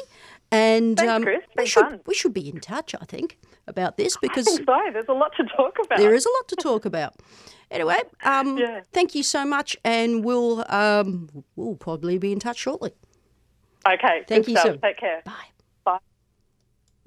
And 0.52 0.98
Thanks, 0.98 1.12
um, 1.12 1.24
Chris. 1.24 1.42
we 1.58 1.66
should 1.66 1.84
fun. 1.86 2.00
we 2.06 2.14
should 2.14 2.34
be 2.34 2.48
in 2.50 2.60
touch, 2.60 2.94
I 3.00 3.06
think, 3.06 3.40
about 3.68 3.98
this 3.98 4.16
I 4.18 4.20
because 4.22 4.46
think 4.46 4.66
so. 4.68 4.80
There's 4.92 5.06
a 5.10 5.14
lot 5.14 5.32
to 5.38 5.44
talk 5.46 5.78
about. 5.84 5.98
there 5.98 6.14
is 6.14 6.26
a 6.26 6.30
lot 6.30 6.48
to 6.50 6.56
talk 6.58 6.86
about. 6.86 7.16
Anyway, 7.72 7.98
um, 8.24 8.58
Yeah. 8.58 8.82
thank 8.92 9.16
you 9.16 9.24
so 9.24 9.46
much, 9.46 9.76
and 9.84 10.24
we'll 10.24 10.64
um, 10.72 11.30
we'll 11.56 11.76
probably 11.76 12.18
be 12.20 12.32
in 12.32 12.40
touch 12.40 12.58
shortly. 12.60 12.92
Okay. 13.88 14.24
Thank 14.28 14.46
good 14.46 14.52
you, 14.52 14.58
stuff. 14.58 14.82
Take 14.82 14.98
care. 14.98 15.22
Bye. 15.26 15.32
Bye. 15.84 15.98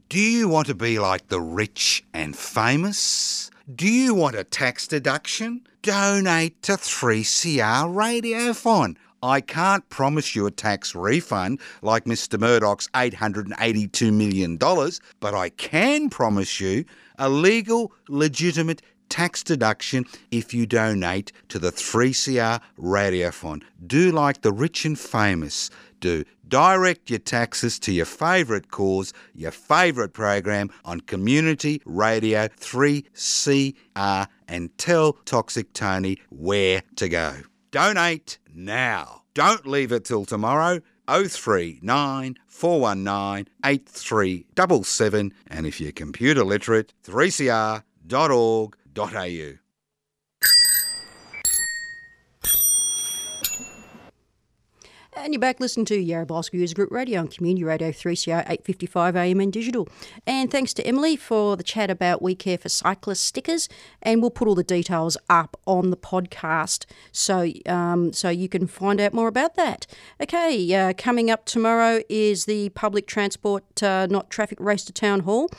Do 0.08 0.18
you 0.18 0.48
want 0.48 0.66
to 0.66 0.74
be 0.74 0.98
like 0.98 1.28
the 1.28 1.40
rich 1.40 2.04
and 2.12 2.36
famous? 2.36 3.50
Do 3.74 3.88
you 3.88 4.14
want 4.14 4.36
a 4.36 4.44
tax 4.44 4.86
deduction? 4.86 5.66
Donate 5.82 6.62
to 6.62 6.74
3CR 6.74 7.92
Radiothon. 7.92 8.96
I 9.20 9.40
can't 9.40 9.88
promise 9.88 10.36
you 10.36 10.46
a 10.46 10.52
tax 10.52 10.94
refund 10.94 11.58
like 11.82 12.04
Mr. 12.04 12.38
Murdoch's 12.38 12.86
$882 12.94 14.12
million, 14.12 14.56
but 14.56 15.34
I 15.34 15.48
can 15.48 16.10
promise 16.10 16.60
you 16.60 16.84
a 17.18 17.28
legal, 17.28 17.90
legitimate 18.08 18.82
tax 19.08 19.42
deduction 19.42 20.04
if 20.30 20.54
you 20.54 20.64
donate 20.66 21.32
to 21.48 21.58
the 21.58 21.72
3CR 21.72 22.60
Radiothon. 22.78 23.62
Do 23.84 24.12
like 24.12 24.42
the 24.42 24.52
rich 24.52 24.84
and 24.84 24.96
famous 24.96 25.70
do. 25.98 26.24
Direct 26.48 27.10
your 27.10 27.18
taxes 27.18 27.78
to 27.80 27.92
your 27.92 28.06
favourite 28.06 28.70
cause, 28.70 29.12
your 29.34 29.50
favourite 29.50 30.12
program 30.12 30.70
on 30.84 31.00
Community 31.00 31.82
Radio 31.84 32.46
3CR 32.46 34.28
and 34.46 34.78
tell 34.78 35.14
Toxic 35.24 35.72
Tony 35.72 36.18
where 36.30 36.82
to 36.96 37.08
go. 37.08 37.34
Donate 37.72 38.38
now. 38.54 39.22
Don't 39.34 39.66
leave 39.66 39.90
it 39.90 40.04
till 40.04 40.24
tomorrow. 40.24 40.80
039 41.08 42.36
419 42.46 43.46
8377 43.64 45.32
and 45.48 45.66
if 45.66 45.80
you're 45.80 45.92
computer 45.92 46.44
literate 46.44 46.92
3cr.org.au. 47.04 47.82
And 55.26 55.34
you're 55.34 55.40
back 55.40 55.58
listening 55.58 55.86
to 55.86 55.98
Yarra 55.98 56.24
Bicycle 56.24 56.60
User 56.60 56.76
Group 56.76 56.92
Radio 56.92 57.18
on 57.18 57.26
Community 57.26 57.64
Radio 57.64 57.90
3CR 57.90 58.42
855 58.42 59.16
AM 59.16 59.40
and 59.40 59.52
digital. 59.52 59.88
And 60.24 60.52
thanks 60.52 60.72
to 60.74 60.86
Emily 60.86 61.16
for 61.16 61.56
the 61.56 61.64
chat 61.64 61.90
about 61.90 62.22
We 62.22 62.36
Care 62.36 62.58
for 62.58 62.68
Cyclists 62.68 63.22
stickers. 63.22 63.68
And 64.00 64.20
we'll 64.20 64.30
put 64.30 64.46
all 64.46 64.54
the 64.54 64.62
details 64.62 65.16
up 65.28 65.56
on 65.66 65.90
the 65.90 65.96
podcast 65.96 66.84
so 67.10 67.50
um, 67.66 68.12
so 68.12 68.28
you 68.28 68.48
can 68.48 68.68
find 68.68 69.00
out 69.00 69.12
more 69.12 69.26
about 69.26 69.56
that. 69.56 69.88
Okay, 70.22 70.72
uh, 70.72 70.92
coming 70.96 71.28
up 71.28 71.44
tomorrow 71.44 72.02
is 72.08 72.44
the 72.44 72.68
public 72.68 73.08
transport, 73.08 73.82
uh, 73.82 74.06
not 74.08 74.30
traffic 74.30 74.60
race 74.60 74.84
to 74.84 74.92
town 74.92 75.20
hall. 75.22 75.50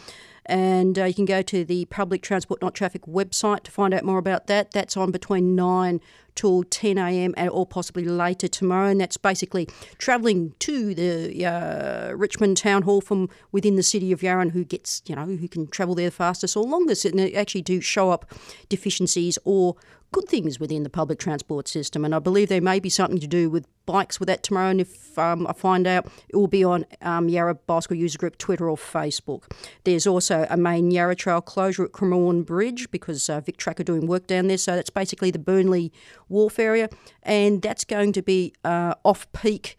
And 0.47 0.97
uh, 0.97 1.03
you 1.03 1.13
can 1.13 1.25
go 1.25 1.41
to 1.41 1.65
the 1.65 1.83
Public 1.85 2.21
Transport 2.21 2.61
Not 2.61 2.73
Traffic 2.73 3.01
website 3.05 3.63
to 3.63 3.71
find 3.71 3.93
out 3.93 4.05
more 4.05 4.17
about 4.17 4.47
that. 4.47 4.71
That's 4.71 4.95
on 4.95 5.11
between 5.11 5.55
9 5.55 5.99
till 6.37 6.63
10 6.63 6.97
a.m. 6.97 7.33
or 7.51 7.65
possibly 7.65 8.05
later 8.05 8.47
tomorrow. 8.47 8.87
And 8.87 9.01
that's 9.01 9.17
basically 9.17 9.67
travelling 9.97 10.53
to 10.59 10.95
the 10.95 11.45
uh, 11.45 12.13
Richmond 12.13 12.55
Town 12.55 12.83
Hall 12.83 13.01
from 13.01 13.29
within 13.51 13.75
the 13.75 13.83
city 13.83 14.11
of 14.13 14.23
Yarra 14.23 14.43
and 14.43 14.51
who 14.51 14.63
gets, 14.63 15.01
you 15.07 15.15
know, 15.15 15.25
who 15.25 15.47
can 15.49 15.67
travel 15.67 15.95
there 15.95 16.11
fastest 16.11 16.55
or 16.55 16.63
longest. 16.63 17.03
And 17.03 17.19
they 17.19 17.33
actually 17.33 17.63
do 17.63 17.81
show 17.81 18.11
up 18.11 18.31
deficiencies 18.69 19.37
or 19.43 19.75
good 20.11 20.27
things 20.27 20.59
within 20.59 20.83
the 20.83 20.89
public 20.89 21.19
transport 21.19 21.67
system. 21.67 22.05
And 22.05 22.15
I 22.15 22.19
believe 22.19 22.49
there 22.49 22.61
may 22.61 22.79
be 22.79 22.89
something 22.89 23.19
to 23.19 23.27
do 23.27 23.49
with 23.49 23.67
bikes 23.85 24.19
with 24.19 24.27
that 24.27 24.43
tomorrow. 24.43 24.69
And 24.69 24.81
if 24.81 25.17
um, 25.17 25.47
I 25.47 25.53
find 25.53 25.87
out, 25.87 26.07
it 26.29 26.35
will 26.35 26.47
be 26.47 26.63
on 26.63 26.85
um, 27.01 27.29
Yarra 27.29 27.55
Bicycle 27.55 27.97
User 27.97 28.17
Group 28.17 28.37
Twitter 28.37 28.69
or 28.69 28.77
Facebook. 28.77 29.43
There's 29.83 30.07
also 30.07 30.47
a 30.49 30.57
main 30.57 30.91
Yarra 30.91 31.15
Trail 31.15 31.41
closure 31.41 31.83
at 31.83 31.91
Cremorne 31.91 32.45
Bridge 32.45 32.89
because 32.91 33.29
uh, 33.29 33.41
are 33.67 33.83
doing 33.83 34.07
work 34.07 34.27
down 34.27 34.47
there. 34.47 34.57
So 34.57 34.75
that's 34.75 34.89
basically 34.89 35.31
the 35.31 35.39
Burnley 35.39 35.91
Wharf 36.29 36.59
area. 36.59 36.89
And 37.23 37.61
that's 37.61 37.83
going 37.83 38.13
to 38.13 38.21
be 38.21 38.53
uh, 38.63 38.95
off 39.03 39.31
peak 39.33 39.77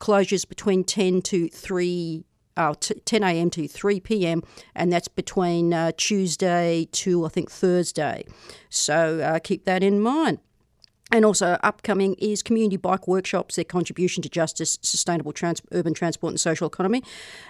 closures 0.00 0.48
between 0.48 0.82
10 0.82 1.22
to 1.22 1.48
3 1.48 2.24
uh, 2.60 2.74
t- 2.78 3.00
10 3.04 3.22
a.m. 3.22 3.50
to 3.50 3.66
3 3.66 4.00
p.m. 4.00 4.42
and 4.74 4.92
that's 4.92 5.08
between 5.08 5.72
uh, 5.72 5.92
Tuesday 5.96 6.88
to 6.92 7.24
I 7.24 7.28
think 7.28 7.50
Thursday. 7.50 8.24
So 8.68 9.20
uh, 9.20 9.38
keep 9.38 9.64
that 9.64 9.82
in 9.82 10.00
mind. 10.00 10.38
And 11.12 11.24
also, 11.24 11.58
upcoming 11.64 12.14
is 12.14 12.40
community 12.40 12.76
bike 12.76 13.08
workshops, 13.08 13.56
their 13.56 13.64
contribution 13.64 14.22
to 14.22 14.28
justice, 14.28 14.78
sustainable 14.80 15.32
trans- 15.32 15.62
urban 15.72 15.92
transport, 15.92 16.30
and 16.32 16.40
social 16.40 16.68
economy. 16.68 17.02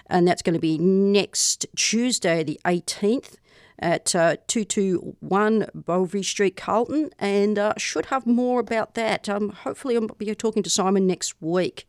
And 0.07 0.27
that's 0.27 0.41
going 0.41 0.55
to 0.55 0.59
be 0.59 0.79
next 0.79 1.67
Tuesday, 1.75 2.43
the 2.43 2.59
18th, 2.65 3.35
at 3.77 4.15
uh, 4.15 4.37
221 4.47 5.67
Bouverie 5.75 6.23
Street, 6.23 6.57
Carlton. 6.57 7.11
And 7.19 7.59
uh, 7.59 7.73
should 7.77 8.07
have 8.07 8.25
more 8.25 8.59
about 8.59 8.95
that. 8.95 9.29
Um, 9.29 9.49
hopefully, 9.49 9.95
I'll 9.95 10.07
be 10.07 10.33
talking 10.33 10.63
to 10.63 10.69
Simon 10.69 11.05
next 11.05 11.35
week. 11.39 11.85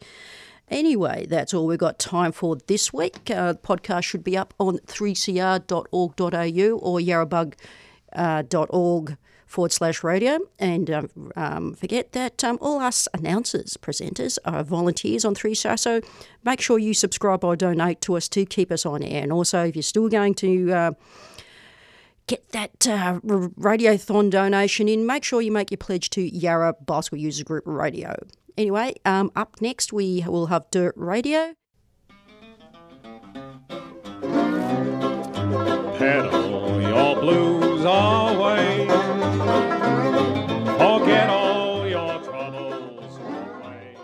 Anyway, 0.72 1.26
that's 1.26 1.52
all 1.52 1.66
we've 1.66 1.78
got 1.78 1.98
time 1.98 2.32
for 2.32 2.56
this 2.66 2.94
week. 2.94 3.30
Uh, 3.30 3.52
podcast 3.52 4.04
should 4.04 4.24
be 4.24 4.38
up 4.38 4.54
on 4.58 4.78
3cr.org.au 4.78 6.78
or 6.78 6.98
yarrabug.org 6.98 9.16
forward 9.46 9.70
slash 9.70 10.02
radio. 10.02 10.38
And 10.58 10.90
um, 10.90 11.10
um, 11.36 11.74
forget 11.74 12.12
that 12.12 12.42
um, 12.42 12.56
all 12.62 12.80
us 12.80 13.06
announcers, 13.12 13.76
presenters, 13.76 14.38
are 14.46 14.64
volunteers 14.64 15.26
on 15.26 15.34
3CR. 15.34 15.78
So 15.78 16.00
make 16.42 16.62
sure 16.62 16.78
you 16.78 16.94
subscribe 16.94 17.44
or 17.44 17.54
donate 17.54 18.00
to 18.02 18.16
us 18.16 18.26
to 18.30 18.46
keep 18.46 18.72
us 18.72 18.86
on 18.86 19.02
air. 19.02 19.22
And 19.22 19.30
also, 19.30 19.66
if 19.66 19.76
you're 19.76 19.82
still 19.82 20.08
going 20.08 20.32
to. 20.36 20.72
Uh, 20.72 20.92
get 22.28 22.52
that 22.52 22.86
uh, 22.86 23.18
radiothon 23.20 24.30
donation 24.30 24.88
in, 24.88 25.04
make 25.04 25.24
sure 25.24 25.42
you 25.42 25.50
make 25.50 25.72
your 25.72 25.76
pledge 25.76 26.08
to 26.08 26.22
Yarra 26.22 26.72
Bicycle 26.74 27.18
User 27.18 27.42
Group 27.42 27.64
Radio. 27.66 28.14
Anyway, 28.56 28.94
um, 29.04 29.30
up 29.34 29.60
next 29.60 29.92
we 29.92 30.24
will 30.26 30.46
have 30.46 30.70
Dirt 30.70 30.94
Radio. 30.96 31.54
Pedal 35.98 36.80
your 36.82 37.20
blues 37.20 37.84
away. 37.84 38.86
Forget 40.78 41.28
all 41.30 41.86
your 41.86 42.20
troubles 42.22 43.16
away. 43.18 43.96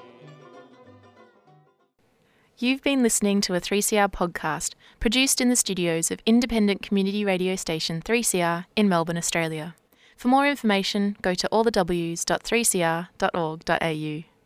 You've 2.58 2.82
been 2.82 3.02
listening 3.02 3.40
to 3.42 3.54
a 3.54 3.60
3CR 3.60 4.10
podcast 4.10 4.74
produced 5.00 5.40
in 5.40 5.48
the 5.48 5.56
studios 5.56 6.10
of 6.10 6.20
independent 6.24 6.82
community 6.82 7.24
radio 7.24 7.56
station 7.56 8.00
3CR 8.00 8.64
in 8.76 8.88
Melbourne, 8.88 9.18
Australia. 9.18 9.74
For 10.16 10.28
more 10.28 10.46
information, 10.48 11.16
go 11.22 11.34
to 11.34 11.48
allthews.3cr.org.au. 11.52 14.37